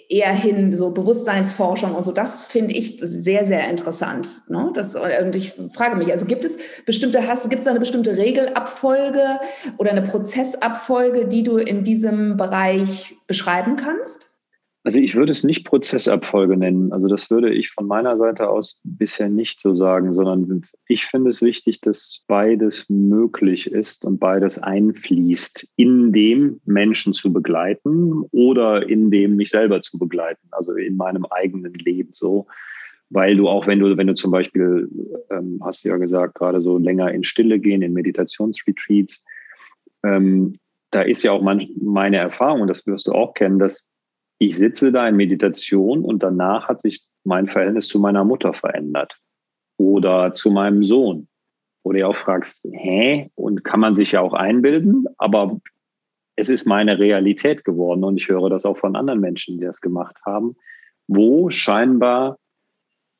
[0.08, 4.42] eher hin, so Bewusstseinsforschung und so, das finde ich sehr, sehr interessant.
[4.48, 4.70] Ne?
[4.74, 9.40] Das, und ich frage mich, also gibt es bestimmte, hast, gibt es eine bestimmte Regelabfolge
[9.76, 14.31] oder eine Prozessabfolge, die du in diesem Bereich beschreiben kannst?
[14.84, 16.92] Also ich würde es nicht Prozessabfolge nennen.
[16.92, 21.30] Also das würde ich von meiner Seite aus bisher nicht so sagen, sondern ich finde
[21.30, 28.88] es wichtig, dass beides möglich ist und beides einfließt, in dem Menschen zu begleiten oder
[28.88, 32.48] in dem mich selber zu begleiten, also in meinem eigenen Leben so.
[33.08, 34.88] Weil du auch, wenn du, wenn du zum Beispiel,
[35.30, 39.24] ähm, hast du ja gesagt, gerade so länger in Stille gehen, in Meditationsretreats,
[40.02, 40.58] ähm,
[40.90, 43.91] da ist ja auch manch, meine Erfahrung, und das wirst du auch kennen, dass
[44.42, 49.20] ich sitze da in Meditation und danach hat sich mein Verhältnis zu meiner Mutter verändert
[49.76, 51.28] oder zu meinem Sohn.
[51.84, 53.30] Oder du auch fragst, hä?
[53.36, 55.60] Und kann man sich ja auch einbilden, aber
[56.34, 59.80] es ist meine Realität geworden und ich höre das auch von anderen Menschen, die das
[59.80, 60.56] gemacht haben,
[61.06, 62.36] wo scheinbar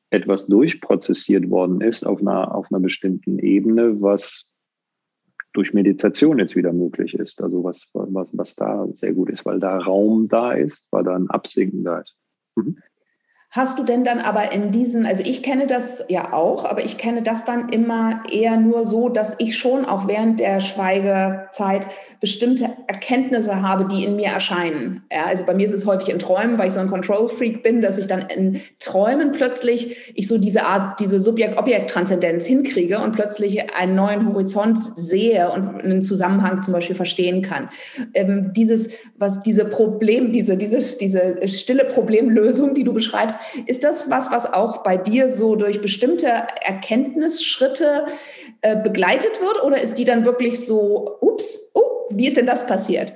[0.09, 4.52] etwas durchprozessiert worden ist auf einer, auf einer bestimmten Ebene, was
[5.53, 7.41] durch Meditation jetzt wieder möglich ist.
[7.41, 11.15] Also was, was, was da sehr gut ist, weil da Raum da ist, weil da
[11.15, 12.17] ein Absinken da ist.
[12.55, 12.77] Mhm.
[13.55, 16.97] Hast du denn dann aber in diesen, also ich kenne das ja auch, aber ich
[16.97, 21.85] kenne das dann immer eher nur so, dass ich schon auch während der Schweigezeit
[22.19, 25.03] bestimmte Erkenntnisse habe, die in mir erscheinen.
[25.11, 27.83] Ja, also bei mir ist es häufig in Träumen, weil ich so ein Control-Freak bin,
[27.83, 33.75] dass ich dann in Träumen plötzlich ich so diese Art, diese Subjekt-Objekt-Transzendenz hinkriege und plötzlich
[33.75, 37.69] einen neuen Horizont sehe und einen Zusammenhang zum Beispiel verstehen kann.
[38.15, 44.09] Ähm, dieses, was diese Problem, diese, diese, diese stille Problemlösung, die du beschreibst, ist das
[44.09, 48.05] was, was auch bei dir so durch bestimmte Erkenntnisschritte
[48.61, 52.67] äh, begleitet wird oder ist die dann wirklich so, ups, oh, wie ist denn das
[52.67, 53.13] passiert?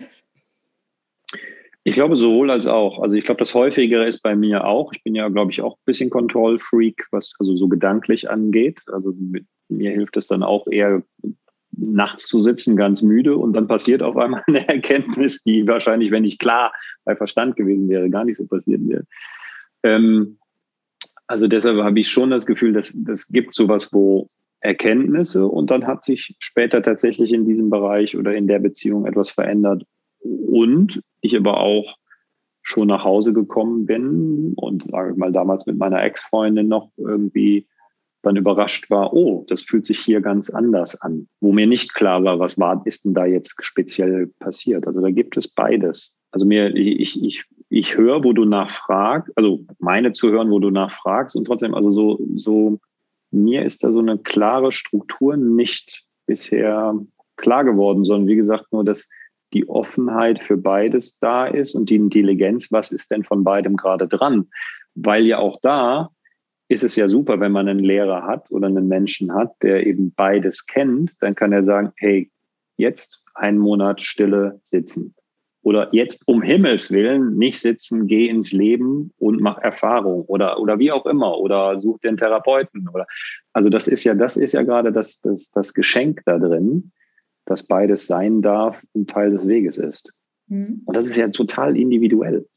[1.83, 2.99] Ich glaube sowohl als auch.
[2.99, 4.91] Also ich glaube, das häufigere ist bei mir auch.
[4.91, 8.81] Ich bin ja, glaube ich, auch ein bisschen Control-Freak, was also so gedanklich angeht.
[8.87, 9.13] Also
[9.69, 11.01] mir hilft es dann auch eher
[11.71, 16.25] nachts zu sitzen, ganz müde und dann passiert auf einmal eine Erkenntnis, die wahrscheinlich, wenn
[16.25, 16.73] ich klar
[17.05, 19.03] bei Verstand gewesen wäre, gar nicht so passiert wäre.
[19.83, 20.37] Ähm,
[21.27, 24.27] also deshalb habe ich schon das Gefühl, dass das gibt sowas, wo
[24.59, 29.29] Erkenntnisse und dann hat sich später tatsächlich in diesem Bereich oder in der Beziehung etwas
[29.29, 29.83] verändert
[30.19, 31.97] und ich aber auch
[32.63, 37.67] schon nach Hause gekommen bin und sage ich mal damals mit meiner Ex-Freundin noch irgendwie
[38.23, 42.23] dann überrascht war, oh, das fühlt sich hier ganz anders an, wo mir nicht klar
[42.23, 44.85] war, was war, ist denn da jetzt speziell passiert.
[44.87, 46.16] Also da gibt es beides.
[46.31, 50.69] Also mir, ich, ich ich höre, wo du nachfragst, also meine zu hören, wo du
[50.69, 52.79] nachfragst und trotzdem, also so, so,
[53.31, 56.97] mir ist da so eine klare Struktur nicht bisher
[57.35, 59.09] klar geworden, sondern wie gesagt nur, dass
[59.53, 64.07] die Offenheit für beides da ist und die Intelligenz, was ist denn von beidem gerade
[64.07, 64.47] dran?
[64.95, 66.09] Weil ja auch da
[66.69, 70.13] ist es ja super, wenn man einen Lehrer hat oder einen Menschen hat, der eben
[70.13, 72.29] beides kennt, dann kann er sagen, hey,
[72.75, 75.15] jetzt einen Monat Stille sitzen.
[75.67, 80.79] Oder jetzt um Himmels Willen nicht sitzen, geh ins Leben und mach Erfahrung oder, oder
[80.79, 83.05] wie auch immer oder such den Therapeuten oder,
[83.51, 86.93] also das ist ja, das ist ja gerade das, das, das Geschenk da drin,
[87.43, 90.13] dass beides sein darf und Teil des Weges ist.
[90.47, 90.83] Mhm.
[90.85, 92.47] Und das ist ja total individuell.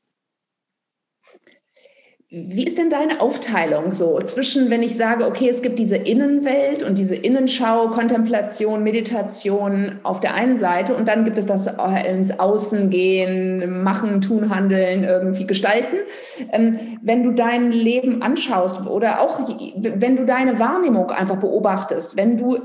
[2.33, 6.85] Wie ist denn deine Aufteilung so zwischen, wenn ich sage, okay, es gibt diese Innenwelt
[6.85, 11.67] und diese Innenschau, Kontemplation, Meditation auf der einen Seite und dann gibt es das
[12.09, 15.97] ins Außen gehen, machen, tun, handeln, irgendwie gestalten.
[16.53, 19.41] Ähm, wenn du dein Leben anschaust oder auch
[19.77, 22.59] wenn du deine Wahrnehmung einfach beobachtest, wenn du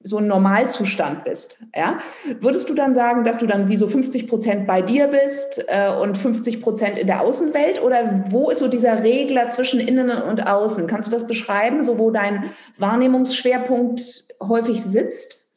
[0.00, 1.98] so ein Normalzustand bist, ja,
[2.40, 5.92] würdest du dann sagen, dass du dann wie so 50 Prozent bei dir bist äh,
[6.00, 7.82] und 50 Prozent in der Außenwelt?
[7.82, 10.86] Oder wo ist so dieser Regler zwischen Innen und Außen?
[10.86, 15.48] Kannst du das beschreiben, so wo dein Wahrnehmungsschwerpunkt häufig sitzt?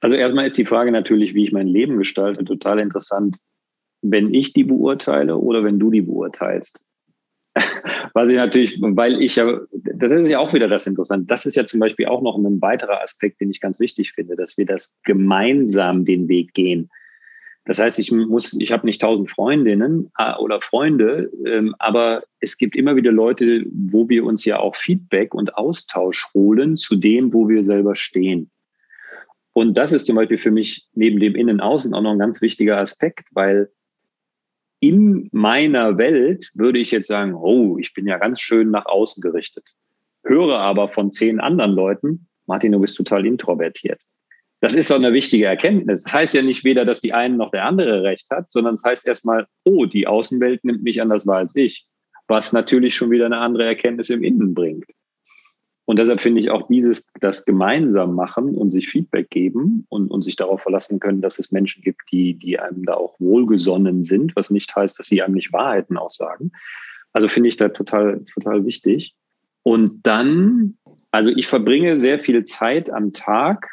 [0.00, 3.36] Also erstmal ist die Frage natürlich, wie ich mein Leben gestalte, total interessant.
[4.02, 6.84] Wenn ich die beurteile oder wenn du die beurteilst.
[8.14, 11.26] Was ich natürlich, weil ich ja, das ist ja auch wieder das Interessante.
[11.26, 14.36] Das ist ja zum Beispiel auch noch ein weiterer Aspekt, den ich ganz wichtig finde,
[14.36, 16.90] dass wir das gemeinsam den Weg gehen.
[17.64, 22.58] Das heißt, ich muss, ich habe nicht tausend Freundinnen äh, oder Freunde, ähm, aber es
[22.58, 27.32] gibt immer wieder Leute, wo wir uns ja auch Feedback und Austausch holen zu dem,
[27.32, 28.50] wo wir selber stehen.
[29.52, 32.78] Und das ist zum Beispiel für mich neben dem Innen-Außen auch noch ein ganz wichtiger
[32.78, 33.70] Aspekt, weil
[34.82, 39.22] in meiner Welt würde ich jetzt sagen, oh, ich bin ja ganz schön nach außen
[39.22, 39.70] gerichtet.
[40.24, 44.02] Höre aber von zehn anderen Leuten, Martin, du bist total introvertiert.
[44.60, 46.02] Das ist doch eine wichtige Erkenntnis.
[46.02, 48.84] Das heißt ja nicht weder, dass die eine noch der andere recht hat, sondern das
[48.84, 51.86] heißt erstmal, oh, die Außenwelt nimmt mich anders wahr als ich.
[52.26, 54.86] Was natürlich schon wieder eine andere Erkenntnis im Innen bringt.
[55.84, 60.22] Und deshalb finde ich auch dieses, das gemeinsam machen und sich Feedback geben und, und
[60.22, 64.36] sich darauf verlassen können, dass es Menschen gibt, die, die einem da auch wohlgesonnen sind,
[64.36, 66.52] was nicht heißt, dass sie einem nicht Wahrheiten aussagen.
[67.12, 69.14] Also finde ich da total, total wichtig.
[69.64, 70.78] Und dann,
[71.10, 73.68] also ich verbringe sehr viel Zeit am Tag.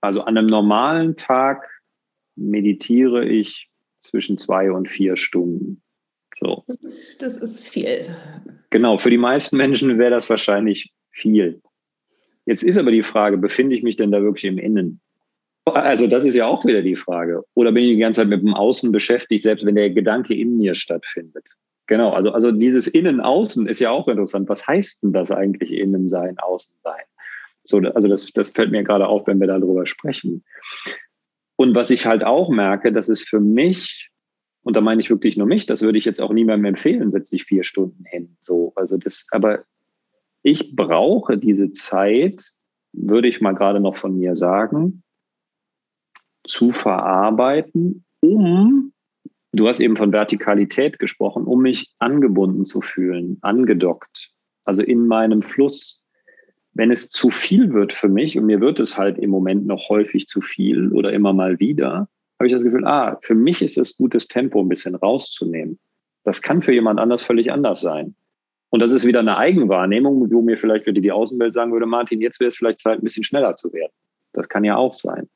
[0.00, 1.68] Also an einem normalen Tag
[2.36, 5.82] meditiere ich zwischen zwei und vier Stunden.
[6.38, 6.64] So.
[7.18, 8.16] Das ist viel.
[8.70, 11.60] Genau, für die meisten Menschen wäre das wahrscheinlich viel.
[12.46, 15.00] Jetzt ist aber die Frage, befinde ich mich denn da wirklich im Innen?
[15.66, 17.44] Also das ist ja auch wieder die Frage.
[17.54, 20.56] Oder bin ich die ganze Zeit mit dem Außen beschäftigt, selbst wenn der Gedanke in
[20.56, 21.46] mir stattfindet?
[21.86, 24.48] Genau, also, also dieses Innen-Außen ist ja auch interessant.
[24.48, 27.02] Was heißt denn das eigentlich Innen sein, Außen sein?
[27.62, 30.44] So, also das, das fällt mir gerade auf, wenn wir darüber sprechen.
[31.56, 34.10] Und was ich halt auch merke, das ist für mich,
[34.62, 37.36] und da meine ich wirklich nur mich, das würde ich jetzt auch niemandem empfehlen, setze
[37.36, 38.36] dich vier Stunden hin.
[38.40, 39.64] So, also das, aber
[40.42, 42.50] ich brauche diese Zeit,
[42.92, 45.02] würde ich mal gerade noch von mir sagen,
[46.44, 48.92] zu verarbeiten, um,
[49.52, 54.32] du hast eben von Vertikalität gesprochen, um mich angebunden zu fühlen, angedockt,
[54.64, 56.06] also in meinem Fluss.
[56.72, 59.88] Wenn es zu viel wird für mich, und mir wird es halt im Moment noch
[59.88, 63.76] häufig zu viel oder immer mal wieder, habe ich das Gefühl, ah, für mich ist
[63.76, 65.78] es gut, das Tempo ein bisschen rauszunehmen.
[66.24, 68.14] Das kann für jemand anders völlig anders sein.
[68.70, 72.20] Und das ist wieder eine Eigenwahrnehmung, wo mir vielleicht wieder die Außenwelt sagen würde, Martin,
[72.20, 73.92] jetzt wäre es vielleicht Zeit, ein bisschen schneller zu werden.
[74.32, 75.28] Das kann ja auch sein.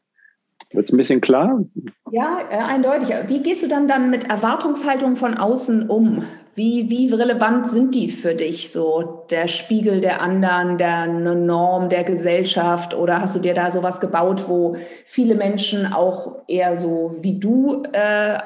[0.73, 1.65] Wird es ein bisschen klar?
[2.11, 3.09] Ja, äh, eindeutig.
[3.27, 6.25] Wie gehst du dann, dann mit Erwartungshaltung von außen um?
[6.57, 8.71] Wie, wie relevant sind die für dich?
[8.71, 12.95] So der Spiegel der anderen, der Norm der Gesellschaft?
[12.95, 17.83] Oder hast du dir da sowas gebaut, wo viele Menschen auch eher so wie du
[17.93, 18.39] äh,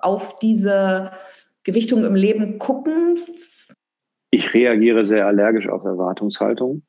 [0.00, 1.10] auf diese
[1.64, 3.18] Gewichtung im Leben gucken?
[4.32, 6.82] Ich reagiere sehr allergisch auf Erwartungshaltung,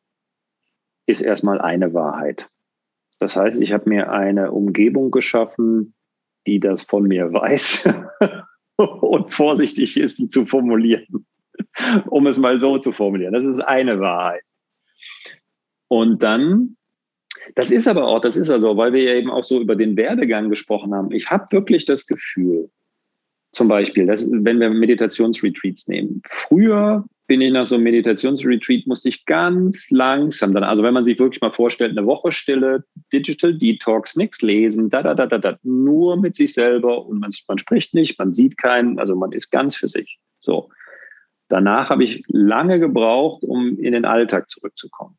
[1.05, 2.49] ist erstmal eine Wahrheit.
[3.19, 5.93] Das heißt, ich habe mir eine Umgebung geschaffen,
[6.47, 7.89] die das von mir weiß
[8.77, 11.25] und vorsichtig ist, die zu formulieren,
[12.07, 13.33] um es mal so zu formulieren.
[13.33, 14.43] Das ist eine Wahrheit.
[15.89, 16.77] Und dann,
[17.55, 19.97] das ist aber auch, das ist also, weil wir ja eben auch so über den
[19.97, 21.11] Werdegang gesprochen haben.
[21.11, 22.71] Ich habe wirklich das Gefühl,
[23.51, 26.21] zum Beispiel, das, wenn wir Meditationsretreats nehmen.
[26.25, 31.05] Früher bin ich nach so einem Meditationsretreat, musste ich ganz langsam dann, also wenn man
[31.05, 32.83] sich wirklich mal vorstellt, eine Woche Stille,
[33.13, 37.31] Digital Detox, nichts lesen, da, da, da, da, da, nur mit sich selber und man,
[37.47, 40.19] man spricht nicht, man sieht keinen, also man ist ganz für sich.
[40.37, 40.69] So.
[41.47, 45.17] Danach habe ich lange gebraucht, um in den Alltag zurückzukommen.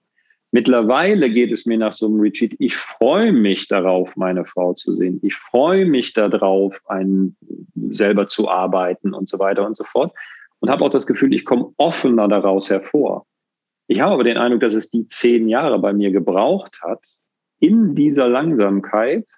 [0.51, 4.93] Mittlerweile geht es mir nach so einem Retreat, ich freue mich darauf, meine Frau zu
[4.93, 5.19] sehen.
[5.23, 7.37] Ich freue mich darauf, einen
[7.91, 10.13] selber zu arbeiten und so weiter und so fort
[10.61, 13.27] und habe auch das Gefühl, ich komme offener daraus hervor.
[13.87, 17.05] Ich habe aber den Eindruck, dass es die zehn Jahre bei mir gebraucht hat,
[17.61, 19.29] in dieser Langsamkeit.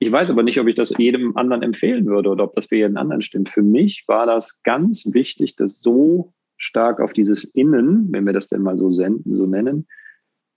[0.00, 2.76] Ich weiß aber nicht, ob ich das jedem anderen empfehlen würde oder ob das für
[2.76, 3.48] jeden anderen stimmt.
[3.48, 8.48] Für mich war das ganz wichtig, das so stark auf dieses Innen, wenn wir das
[8.48, 9.86] denn mal so, senden, so nennen,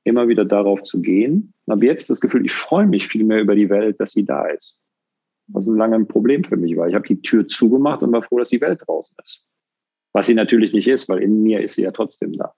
[0.04, 1.54] immer wieder darauf zu gehen.
[1.66, 4.26] Ich habe jetzt das Gefühl, ich freue mich viel mehr über die Welt, dass sie
[4.26, 4.83] da ist
[5.48, 6.88] was ein langes Problem für mich war.
[6.88, 9.46] Ich habe die Tür zugemacht und war froh, dass die Welt draußen ist.
[10.14, 12.54] Was sie natürlich nicht ist, weil in mir ist sie ja trotzdem da.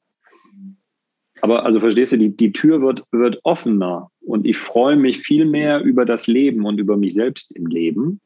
[1.42, 5.46] Aber also verstehst du, die, die Tür wird, wird offener und ich freue mich viel
[5.46, 8.22] mehr über das Leben und über mich selbst im Leben,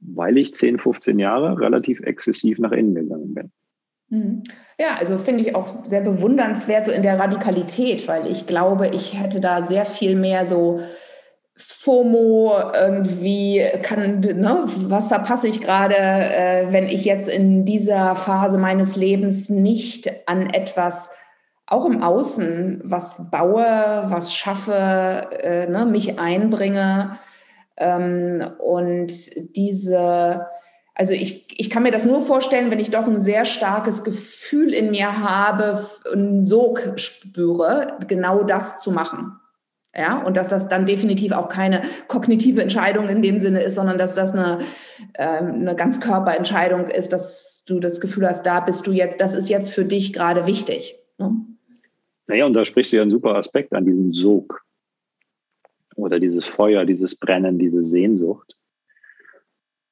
[0.00, 3.52] weil ich 10, 15 Jahre relativ exzessiv nach innen gegangen bin.
[4.08, 4.42] Mhm.
[4.78, 9.18] Ja, also finde ich auch sehr bewundernswert so in der Radikalität, weil ich glaube, ich
[9.18, 10.80] hätte da sehr viel mehr so
[11.56, 18.58] FOMO irgendwie kann, ne, was verpasse ich gerade, äh, wenn ich jetzt in dieser Phase
[18.58, 21.14] meines Lebens nicht an etwas,
[21.66, 27.18] auch im Außen, was baue, was schaffe, äh, ne, mich einbringe
[27.76, 29.12] ähm, und
[29.56, 30.46] diese
[30.94, 34.74] also ich, ich kann mir das nur vorstellen, wenn ich doch ein sehr starkes Gefühl
[34.74, 39.40] in mir habe, einen Sog spüre, genau das zu machen.
[39.94, 43.98] Ja, und dass das dann definitiv auch keine kognitive Entscheidung in dem Sinne ist, sondern
[43.98, 44.60] dass das eine,
[45.14, 49.34] ähm, eine ganz Körperentscheidung ist, dass du das Gefühl hast, da bist du jetzt, das
[49.34, 50.96] ist jetzt für dich gerade wichtig.
[51.18, 51.36] Ne?
[52.26, 54.64] Naja, und da sprichst du ja einen super Aspekt an, diesen Sog
[55.96, 58.56] oder dieses Feuer, dieses Brennen, diese Sehnsucht.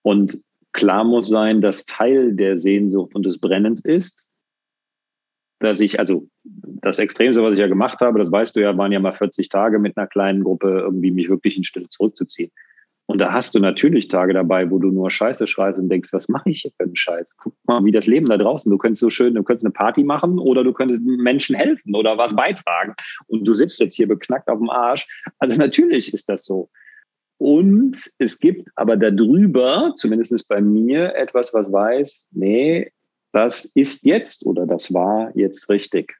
[0.00, 0.42] Und
[0.72, 4.30] klar muss sein, dass Teil der Sehnsucht und des Brennens ist,
[5.58, 8.92] dass ich, also das Extremste, was ich ja gemacht habe, das weißt du ja, waren
[8.92, 12.50] ja mal 40 Tage mit einer kleinen Gruppe, irgendwie mich wirklich in Stille zurückzuziehen.
[13.06, 16.28] Und da hast du natürlich Tage dabei, wo du nur Scheiße schreist und denkst, was
[16.28, 17.36] mache ich hier für einen Scheiß?
[17.38, 18.70] Guck mal, wie das Leben da draußen.
[18.70, 22.16] Du könntest so schön, du könntest eine Party machen oder du könntest Menschen helfen oder
[22.18, 22.94] was beitragen.
[23.26, 25.08] Und du sitzt jetzt hier beknackt auf dem Arsch.
[25.40, 26.70] Also natürlich ist das so.
[27.38, 32.92] Und es gibt aber darüber, zumindest bei mir, etwas, was weiß, nee,
[33.32, 36.19] das ist jetzt oder das war jetzt richtig,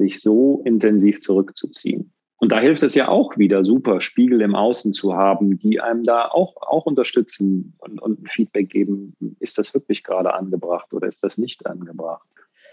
[0.00, 2.12] sich so intensiv zurückzuziehen.
[2.38, 6.02] Und da hilft es ja auch wieder super, Spiegel im Außen zu haben, die einem
[6.04, 11.22] da auch, auch unterstützen und, und Feedback geben, ist das wirklich gerade angebracht oder ist
[11.22, 12.26] das nicht angebracht.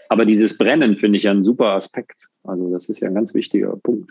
[0.08, 2.28] Aber dieses Brennen finde ich ja ein super Aspekt.
[2.44, 4.10] Also das ist ja ein ganz wichtiger Punkt.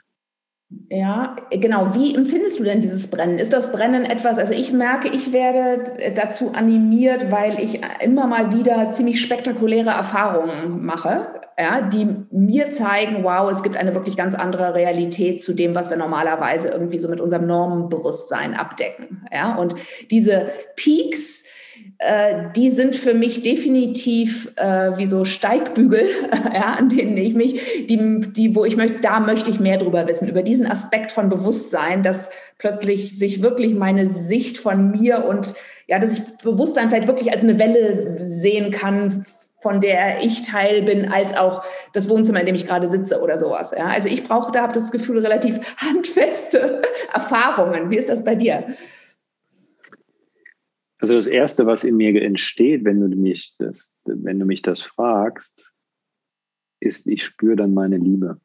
[0.90, 1.96] Ja, genau.
[1.96, 3.38] Wie empfindest du denn dieses Brennen?
[3.38, 8.54] Ist das Brennen etwas, also ich merke, ich werde dazu animiert, weil ich immer mal
[8.54, 14.36] wieder ziemlich spektakuläre Erfahrungen mache, ja, die mir zeigen, wow, es gibt eine wirklich ganz
[14.36, 19.26] andere Realität zu dem, was wir normalerweise irgendwie so mit unserem Normenbewusstsein abdecken.
[19.32, 19.74] Ja, und
[20.12, 21.46] diese Peaks,
[22.00, 26.04] äh, die sind für mich definitiv äh, wie so Steigbügel,
[26.54, 30.08] ja, an denen ich mich, die, die, wo ich möchte, da möchte ich mehr drüber
[30.08, 35.54] wissen, über diesen Aspekt von Bewusstsein, dass plötzlich sich wirklich meine Sicht von mir und
[35.88, 39.26] ja, dass ich Bewusstsein vielleicht wirklich als eine Welle sehen kann,
[39.60, 41.64] von der ich Teil bin, als auch
[41.94, 43.74] das Wohnzimmer, in dem ich gerade sitze oder sowas.
[43.76, 43.88] Ja?
[43.88, 46.82] Also ich brauche da, habe das Gefühl, relativ handfeste
[47.14, 47.90] Erfahrungen.
[47.90, 48.66] Wie ist das bei dir?
[51.08, 54.82] Also das Erste, was in mir entsteht, wenn du mich das, wenn du mich das
[54.82, 55.74] fragst,
[56.82, 58.42] ist, ich spüre dann meine Liebe.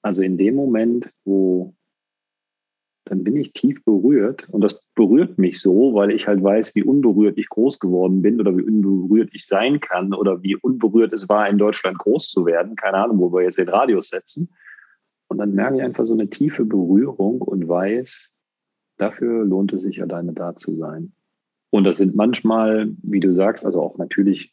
[0.00, 1.74] Also in dem Moment, wo
[3.06, 6.84] dann bin ich tief berührt und das berührt mich so, weil ich halt weiß, wie
[6.84, 11.28] unberührt ich groß geworden bin oder wie unberührt ich sein kann oder wie unberührt es
[11.28, 12.76] war, in Deutschland groß zu werden.
[12.76, 14.54] Keine Ahnung, wo wir jetzt den Radius setzen.
[15.26, 18.32] Und dann merke ich einfach so eine tiefe Berührung und weiß,
[18.98, 21.12] Dafür lohnt es sich alleine da zu sein.
[21.70, 24.52] Und das sind manchmal, wie du sagst, also auch natürlich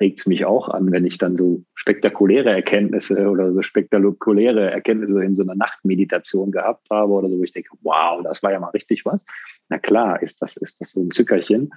[0.00, 5.22] regt es mich auch an, wenn ich dann so spektakuläre Erkenntnisse oder so spektakuläre Erkenntnisse
[5.22, 8.60] in so einer Nachtmeditation gehabt habe oder so, wo ich denke, wow, das war ja
[8.60, 9.24] mal richtig was.
[9.68, 11.72] Na klar, ist das, ist das so ein Zückerchen.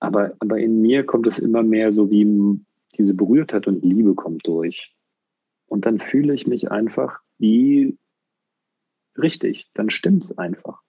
[0.00, 2.60] Aber, aber in mir kommt es immer mehr so wie
[2.96, 4.94] diese Berührtheit und Liebe kommt durch.
[5.66, 7.96] Und dann fühle ich mich einfach wie
[9.16, 10.82] richtig, dann stimmt es einfach.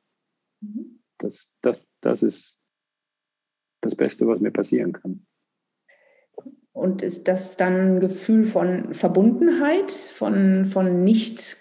[1.18, 2.64] Das, das, das ist
[3.82, 5.26] das Beste, was mir passieren kann.
[6.72, 11.58] Und ist das dann ein Gefühl von Verbundenheit, von, von nicht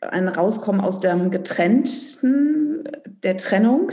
[0.00, 2.84] ein Rauskommen aus dem Getrennten,
[3.22, 3.90] der Trennung?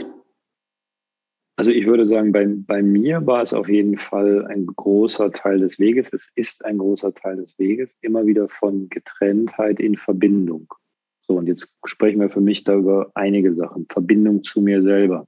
[1.56, 5.60] Also ich würde sagen, bei, bei mir war es auf jeden Fall ein großer Teil
[5.60, 6.12] des Weges.
[6.12, 10.72] Es ist ein großer Teil des Weges, immer wieder von Getrenntheit in Verbindung.
[11.26, 13.86] So, und jetzt sprechen wir für mich da über einige Sachen.
[13.88, 15.26] Verbindung zu mir selber.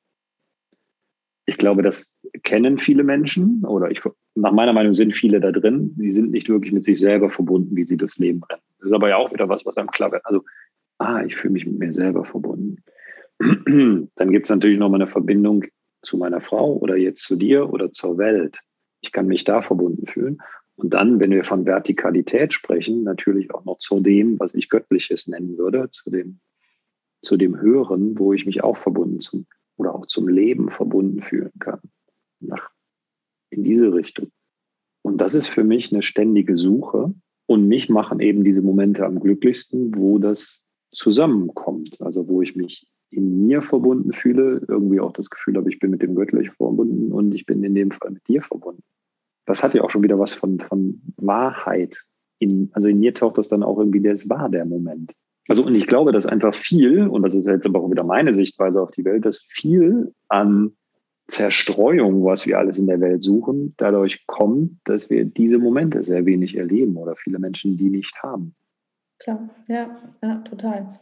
[1.46, 2.06] Ich glaube, das
[2.42, 4.00] kennen viele Menschen oder ich,
[4.34, 5.94] nach meiner Meinung sind viele da drin.
[5.98, 8.62] Sie sind nicht wirklich mit sich selber verbunden, wie sie das Leben rennen.
[8.78, 10.24] Das ist aber ja auch wieder was, was einem klar wird.
[10.24, 10.42] Also,
[10.98, 12.82] ah, ich fühle mich mit mir selber verbunden.
[13.38, 15.64] Dann gibt es natürlich nochmal eine Verbindung
[16.02, 18.60] zu meiner Frau oder jetzt zu dir oder zur Welt.
[19.00, 20.38] Ich kann mich da verbunden fühlen.
[20.76, 25.28] Und dann, wenn wir von Vertikalität sprechen, natürlich auch noch zu dem, was ich Göttliches
[25.28, 26.40] nennen würde, zu dem,
[27.22, 29.46] zu dem Höheren, wo ich mich auch verbunden zum
[29.76, 31.80] oder auch zum Leben verbunden fühlen kann.
[32.40, 32.70] Nach
[33.50, 34.30] in diese Richtung.
[35.02, 37.14] Und das ist für mich eine ständige Suche.
[37.46, 42.00] Und mich machen eben diese Momente am glücklichsten, wo das zusammenkommt.
[42.00, 45.90] Also wo ich mich in mir verbunden fühle, irgendwie auch das Gefühl habe, ich bin
[45.90, 48.82] mit dem Göttlich verbunden und ich bin in dem Fall mit dir verbunden.
[49.46, 52.02] Das hat ja auch schon wieder was von, von Wahrheit.
[52.38, 55.12] In, also in mir taucht das dann auch irgendwie, das war der Moment.
[55.48, 58.32] Also und ich glaube, dass einfach viel, und das ist jetzt aber auch wieder meine
[58.32, 60.72] Sichtweise auf die Welt, dass viel an
[61.26, 66.26] Zerstreuung, was wir alles in der Welt suchen, dadurch kommt, dass wir diese Momente sehr
[66.26, 68.54] wenig erleben oder viele Menschen die nicht haben.
[69.18, 70.98] Klar, ja, ja, total.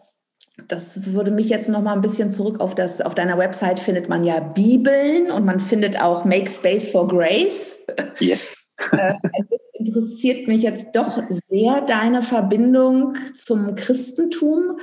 [0.69, 3.01] Das würde mich jetzt noch mal ein bisschen zurück auf das.
[3.01, 7.77] Auf deiner Website findet man ja Bibeln und man findet auch Make Space for Grace.
[8.19, 8.59] Yes.
[8.91, 14.81] Äh, es interessiert mich jetzt doch sehr deine Verbindung zum Christentum,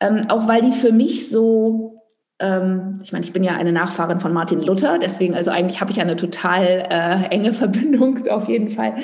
[0.00, 2.04] ähm, auch weil die für mich so
[2.40, 5.92] ähm, ich meine, ich bin ja eine Nachfahrin von Martin Luther, deswegen, also eigentlich habe
[5.92, 8.94] ich eine total äh, enge Verbindung auf jeden Fall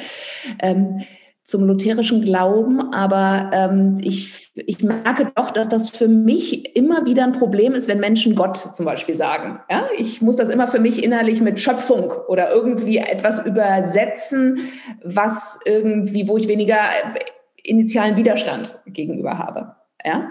[0.60, 1.02] ähm,
[1.50, 2.92] zum lutherischen Glauben.
[2.94, 7.88] Aber ähm, ich, ich merke doch, dass das für mich immer wieder ein Problem ist,
[7.88, 9.60] wenn Menschen Gott zum Beispiel sagen.
[9.68, 9.84] Ja?
[9.98, 14.60] Ich muss das immer für mich innerlich mit Schöpfung oder irgendwie etwas übersetzen,
[15.04, 16.78] was irgendwie, wo ich weniger
[17.62, 19.74] initialen Widerstand gegenüber habe.
[20.04, 20.30] Ja?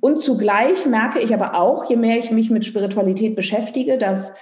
[0.00, 4.36] Und zugleich merke ich aber auch, je mehr ich mich mit Spiritualität beschäftige, dass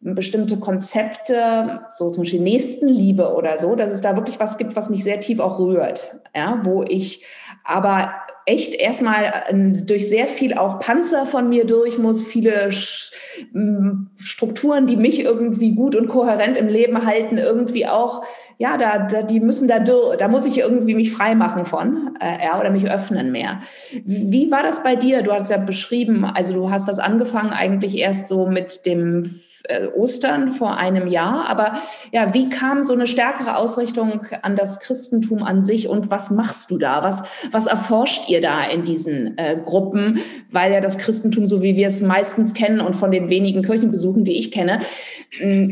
[0.00, 4.90] bestimmte Konzepte, so zum Beispiel Nächstenliebe oder so, dass es da wirklich was gibt, was
[4.90, 7.24] mich sehr tief auch rührt, ja, wo ich
[7.64, 8.12] aber
[8.46, 14.96] echt erstmal ähm, durch sehr viel auch Panzer von mir durch muss, viele Strukturen, die
[14.96, 18.24] mich irgendwie gut und kohärent im Leben halten, irgendwie auch,
[18.58, 22.44] ja, da, da die müssen da, da muss ich irgendwie mich frei machen von, äh,
[22.44, 23.60] ja, oder mich öffnen mehr.
[24.04, 25.22] Wie war das bei dir?
[25.22, 29.86] Du hast ja beschrieben, also du hast das angefangen eigentlich erst so mit dem äh,
[29.86, 31.48] Ostern vor einem Jahr.
[31.48, 31.80] Aber
[32.10, 36.72] ja, wie kam so eine stärkere Ausrichtung an das Christentum an sich und was machst
[36.72, 37.04] du da?
[37.04, 40.18] Was, was erforscht ihr da in diesen äh, Gruppen?
[40.50, 44.24] Weil ja das Christentum, so wie wir es meistens kennen und von den wenigen Kirchenbesuchen,
[44.24, 44.80] die ich kenne,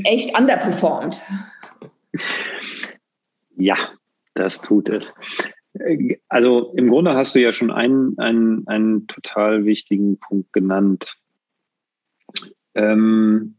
[0.04, 1.22] echt underperformt.
[3.56, 3.76] Ja,
[4.34, 5.14] das tut es.
[6.28, 11.16] Also im Grunde hast du ja schon einen, einen, einen total wichtigen Punkt genannt.
[12.74, 13.56] Ähm,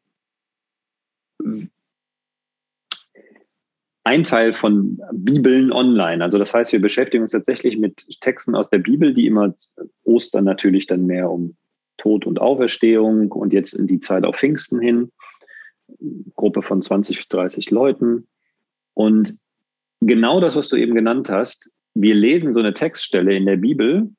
[4.03, 6.23] ein Teil von Bibeln online.
[6.23, 9.53] Also das heißt, wir beschäftigen uns tatsächlich mit Texten aus der Bibel, die immer
[10.03, 11.57] Ostern natürlich dann mehr um
[11.97, 15.11] Tod und Auferstehung und jetzt in die Zeit auf Pfingsten hin.
[16.35, 18.27] Gruppe von 20, 30 Leuten.
[18.93, 19.37] Und
[20.01, 24.09] genau das, was du eben genannt hast, wir lesen so eine Textstelle in der Bibel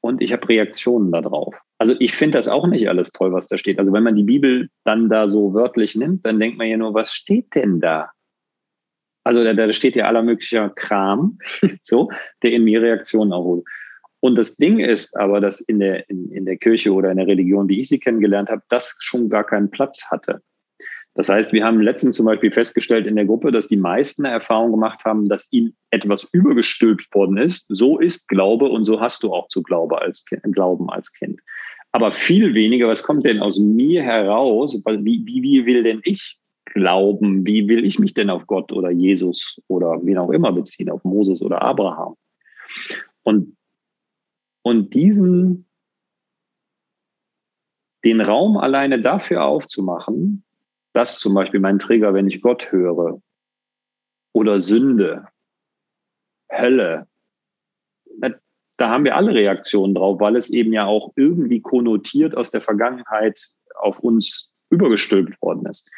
[0.00, 1.58] und ich habe Reaktionen darauf.
[1.78, 3.78] Also ich finde das auch nicht alles toll, was da steht.
[3.78, 6.94] Also wenn man die Bibel dann da so wörtlich nimmt, dann denkt man ja nur,
[6.94, 8.10] was steht denn da?
[9.24, 11.38] Also da, da steht ja aller möglicher Kram,
[11.82, 12.10] so,
[12.42, 13.64] der in mir Reaktionen erholt.
[14.20, 17.26] Und das Ding ist aber, dass in der, in, in der Kirche oder in der
[17.26, 20.40] Religion, wie ich sie kennengelernt habe, das schon gar keinen Platz hatte.
[21.16, 24.70] Das heißt, wir haben letztens zum Beispiel festgestellt in der Gruppe, dass die meisten Erfahrung
[24.70, 27.64] gemacht haben, dass ihnen etwas übergestülpt worden ist.
[27.68, 31.40] So ist Glaube und so hast du auch zu Glaube als, Glauben als Kind.
[31.92, 34.78] Aber viel weniger, was kommt denn aus mir heraus?
[34.84, 37.46] Wie, wie, wie will denn ich glauben?
[37.46, 41.02] Wie will ich mich denn auf Gott oder Jesus oder wen auch immer beziehen, auf
[41.04, 42.14] Moses oder Abraham?
[43.22, 43.56] Und,
[44.62, 45.66] und diesen,
[48.04, 50.44] den Raum alleine dafür aufzumachen,
[50.96, 53.20] das zum Beispiel mein Trigger, wenn ich Gott höre.
[54.32, 55.26] Oder Sünde,
[56.50, 57.06] Hölle.
[58.78, 62.60] Da haben wir alle Reaktionen drauf, weil es eben ja auch irgendwie konnotiert aus der
[62.60, 65.88] Vergangenheit auf uns übergestülpt worden ist.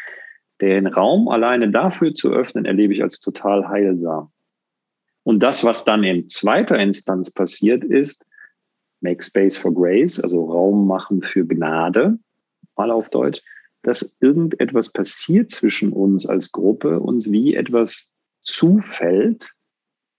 [0.61, 4.31] Den Raum alleine dafür zu öffnen, erlebe ich als total heilsam.
[5.25, 8.27] Und das, was dann in zweiter Instanz passiert, ist,
[9.01, 12.19] make space for grace, also Raum machen für Gnade,
[12.77, 13.43] mal auf Deutsch
[13.83, 19.53] dass irgendetwas passiert zwischen uns als Gruppe, uns wie etwas zufällt,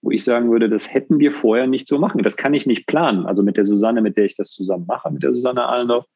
[0.02, 2.22] wo ich sagen würde, das hätten wir vorher nicht so machen.
[2.22, 3.26] Das kann ich nicht planen.
[3.26, 6.06] Also mit der Susanne, mit der ich das zusammen mache, mit der Susanne Allendorf.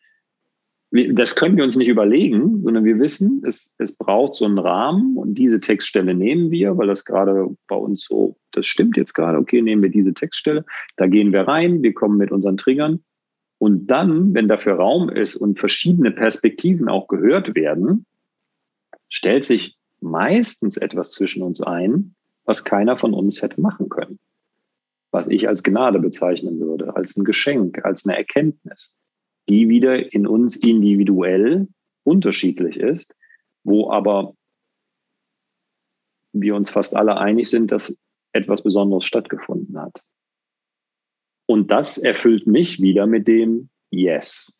[0.91, 5.17] Das können wir uns nicht überlegen, sondern wir wissen, es, es braucht so einen Rahmen
[5.17, 9.39] und diese Textstelle nehmen wir, weil das gerade bei uns so, das stimmt jetzt gerade,
[9.39, 10.65] okay, nehmen wir diese Textstelle,
[10.97, 13.03] da gehen wir rein, wir kommen mit unseren Triggern
[13.59, 18.07] und dann, wenn dafür Raum ist und verschiedene Perspektiven auch gehört werden,
[19.09, 24.19] stellt sich meistens etwas zwischen uns ein, was keiner von uns hätte machen können.
[25.11, 28.93] Was ich als Gnade bezeichnen würde, als ein Geschenk, als eine Erkenntnis,
[29.49, 31.69] die wieder in uns individuell
[32.03, 33.15] unterschiedlich ist,
[33.63, 34.35] wo aber
[36.33, 37.97] wir uns fast alle einig sind, dass
[38.33, 40.03] etwas Besonderes stattgefunden hat.
[41.47, 44.55] Und das erfüllt mich wieder mit dem Yes.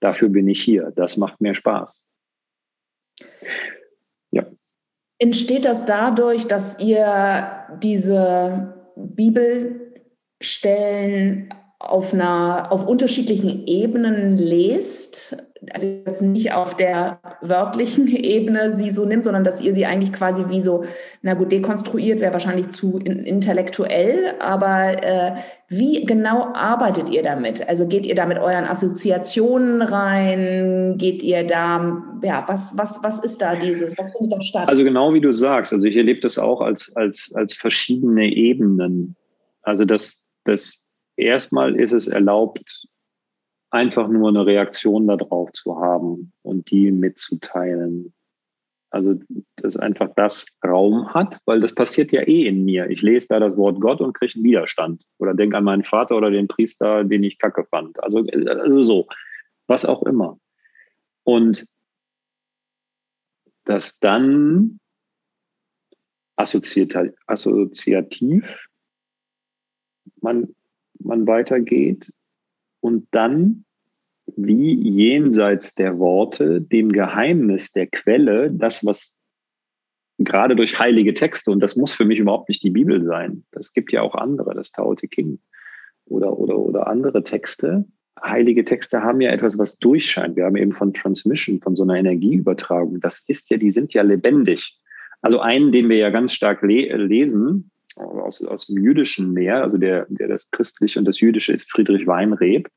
[0.00, 0.92] Dafür bin ich hier.
[0.94, 2.08] Das macht mir Spaß.
[4.30, 4.46] Ja.
[5.18, 15.36] Entsteht das dadurch, dass ihr diese Bibelstellen auf einer, auf unterschiedlichen Ebenen lest,
[15.72, 20.12] also jetzt nicht auf der wörtlichen Ebene sie so nimmt, sondern dass ihr sie eigentlich
[20.12, 20.84] quasi wie so,
[21.22, 25.34] na gut, dekonstruiert wäre wahrscheinlich zu intellektuell, aber äh,
[25.68, 27.68] wie genau arbeitet ihr damit?
[27.68, 30.94] Also geht ihr da mit euren Assoziationen rein?
[30.96, 34.68] Geht ihr da, ja, was, was, was ist da dieses, was findet da statt?
[34.68, 39.14] Also genau wie du sagst, also ich erlebe das auch als, als, als verschiedene Ebenen.
[39.62, 42.86] Also das, das erstmal ist es erlaubt,
[43.70, 48.12] einfach nur eine Reaktion darauf zu haben und die mitzuteilen.
[48.90, 49.16] Also,
[49.56, 52.88] dass einfach das Raum hat, weil das passiert ja eh in mir.
[52.88, 55.04] Ich lese da das Wort Gott und kriege einen Widerstand.
[55.18, 58.02] Oder denke an meinen Vater oder den Priester, den ich kacke fand.
[58.02, 59.06] Also, also so,
[59.66, 60.38] was auch immer.
[61.24, 61.66] Und
[63.64, 64.80] dass dann
[66.36, 67.08] assoziativ
[70.22, 70.54] man
[71.00, 72.10] man weitergeht
[72.80, 73.64] und dann
[74.36, 79.18] wie jenseits der Worte dem Geheimnis der Quelle, das, was
[80.18, 83.72] gerade durch heilige Texte, und das muss für mich überhaupt nicht die Bibel sein, das
[83.72, 85.38] gibt ja auch andere, das Tao Te King
[86.06, 87.86] oder, oder, oder andere Texte.
[88.22, 90.36] Heilige Texte haben ja etwas, was durchscheint.
[90.36, 93.00] Wir haben eben von Transmission, von so einer Energieübertragung.
[93.00, 94.76] Das ist ja, die sind ja lebendig.
[95.20, 99.78] Also einen, den wir ja ganz stark le lesen, aus, aus dem Jüdischen mehr, also
[99.78, 102.68] der, der das Christliche und das Jüdische ist Friedrich Weinreb,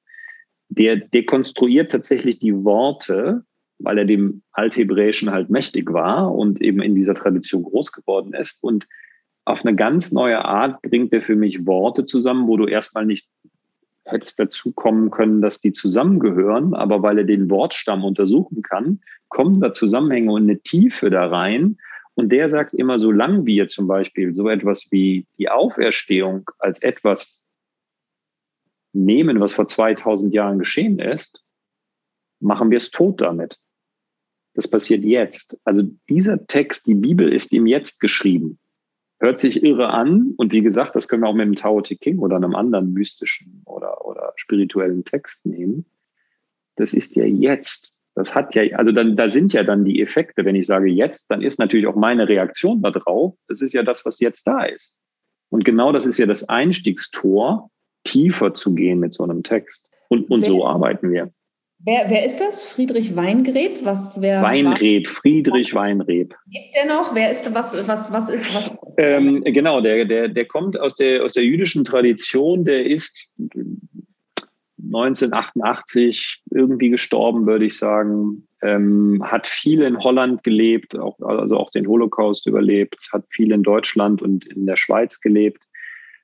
[0.69, 3.43] der dekonstruiert tatsächlich die Worte,
[3.79, 8.63] weil er dem Althebräischen halt mächtig war und eben in dieser Tradition groß geworden ist.
[8.63, 8.87] Und
[9.45, 13.27] auf eine ganz neue Art bringt er für mich Worte zusammen, wo du erstmal nicht
[14.05, 19.61] hättest dazu kommen können, dass die zusammengehören, aber weil er den Wortstamm untersuchen kann, kommen
[19.61, 21.77] da Zusammenhänge und eine Tiefe da rein,
[22.15, 27.47] und der sagt immer, solange wir zum Beispiel so etwas wie die Auferstehung als etwas
[28.93, 31.45] nehmen, was vor 2000 Jahren geschehen ist,
[32.39, 33.59] machen wir es tot damit.
[34.53, 35.59] Das passiert jetzt.
[35.63, 38.59] Also dieser Text, die Bibel ist ihm jetzt geschrieben.
[39.19, 40.33] Hört sich irre an.
[40.35, 42.91] Und wie gesagt, das können wir auch mit dem Tao Te King oder einem anderen
[42.91, 45.85] mystischen oder, oder spirituellen Text nehmen.
[46.75, 48.00] Das ist ja jetzt.
[48.15, 50.43] Das hat ja, also dann, da sind ja dann die Effekte.
[50.43, 53.35] Wenn ich sage jetzt, dann ist natürlich auch meine Reaktion darauf.
[53.47, 54.99] Das ist ja das, was jetzt da ist.
[55.49, 57.69] Und genau das ist ja das Einstiegstor,
[58.03, 59.89] tiefer zu gehen mit so einem Text.
[60.09, 61.29] Und, und wer, so arbeiten wir.
[61.83, 62.63] Wer, wer ist das?
[62.63, 63.83] Friedrich Weingreb?
[63.83, 66.35] Was, wer Weinreb, Friedrich Weinreb.
[66.45, 67.15] Lebt der noch?
[67.15, 68.69] Wer ist was, was, was ist was?
[68.97, 73.29] Ähm, genau, der, der, der kommt aus der, aus der jüdischen Tradition, der ist
[74.85, 78.47] 1988 irgendwie gestorben, würde ich sagen.
[78.61, 83.63] Ähm, hat viel in Holland gelebt, auch, also auch den Holocaust überlebt, hat viel in
[83.63, 85.63] Deutschland und in der Schweiz gelebt,